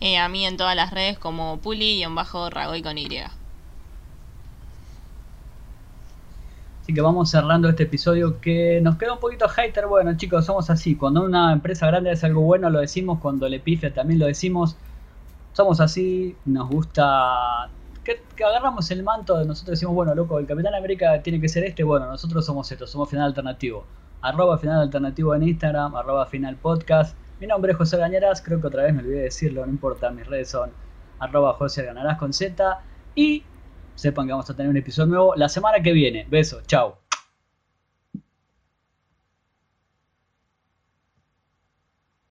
Eh, 0.00 0.18
a 0.18 0.28
mí 0.28 0.44
en 0.46 0.56
todas 0.56 0.74
las 0.74 0.90
redes 0.90 1.16
como 1.16 1.58
Puli 1.58 1.92
y 1.92 2.02
en 2.02 2.16
bajo 2.16 2.50
Ragoy 2.50 2.82
con 2.82 2.98
Y. 2.98 3.18
Así 6.82 6.92
que 6.92 7.00
vamos 7.02 7.30
cerrando 7.30 7.68
este 7.68 7.84
episodio 7.84 8.40
que 8.40 8.80
nos 8.82 8.96
queda 8.96 9.12
un 9.12 9.20
poquito 9.20 9.48
hater. 9.48 9.86
Bueno, 9.86 10.16
chicos, 10.16 10.44
somos 10.44 10.70
así. 10.70 10.96
Cuando 10.96 11.22
una 11.22 11.52
empresa 11.52 11.86
grande 11.86 12.10
hace 12.10 12.26
algo 12.26 12.40
bueno, 12.40 12.68
lo 12.68 12.80
decimos. 12.80 13.20
Cuando 13.20 13.48
le 13.48 13.60
pifia, 13.60 13.94
también 13.94 14.18
lo 14.18 14.26
decimos 14.26 14.74
somos 15.52 15.80
así, 15.80 16.36
nos 16.44 16.68
gusta 16.68 17.70
que, 18.04 18.44
agarramos 18.44 18.90
el 18.90 19.02
manto 19.02 19.36
de 19.36 19.44
nosotros 19.44 19.78
decimos, 19.78 19.94
bueno, 19.94 20.14
loco, 20.14 20.38
el 20.38 20.46
Capitán 20.46 20.74
América 20.74 21.22
tiene 21.22 21.40
que 21.40 21.48
ser 21.48 21.64
este, 21.64 21.84
bueno, 21.84 22.06
nosotros 22.06 22.44
somos 22.44 22.70
esto, 22.70 22.86
somos 22.86 23.08
Final 23.08 23.26
Alternativo. 23.26 23.84
Arroba 24.22 24.58
Final 24.58 24.80
Alternativo 24.80 25.34
en 25.34 25.42
Instagram, 25.44 25.94
arroba 25.96 26.26
Final 26.26 26.56
Podcast. 26.56 27.16
Mi 27.40 27.46
nombre 27.46 27.72
es 27.72 27.78
José 27.78 27.96
Gañarás, 27.96 28.42
creo 28.42 28.60
que 28.60 28.66
otra 28.66 28.82
vez 28.82 28.92
me 28.92 29.00
olvidé 29.00 29.16
de 29.16 29.22
decirlo, 29.24 29.64
no 29.64 29.72
importa, 29.72 30.10
mis 30.10 30.26
redes 30.26 30.50
son 30.50 30.70
arroba 31.18 31.54
José 31.54 31.84
Gañarás 31.84 32.18
con 32.18 32.32
Z. 32.32 32.80
Y 33.14 33.44
sepan 33.94 34.26
que 34.26 34.32
vamos 34.32 34.48
a 34.48 34.54
tener 34.54 34.70
un 34.70 34.76
episodio 34.76 35.08
nuevo 35.08 35.34
la 35.36 35.48
semana 35.48 35.82
que 35.82 35.92
viene. 35.92 36.26
Besos, 36.28 36.66
chao. 36.66 36.99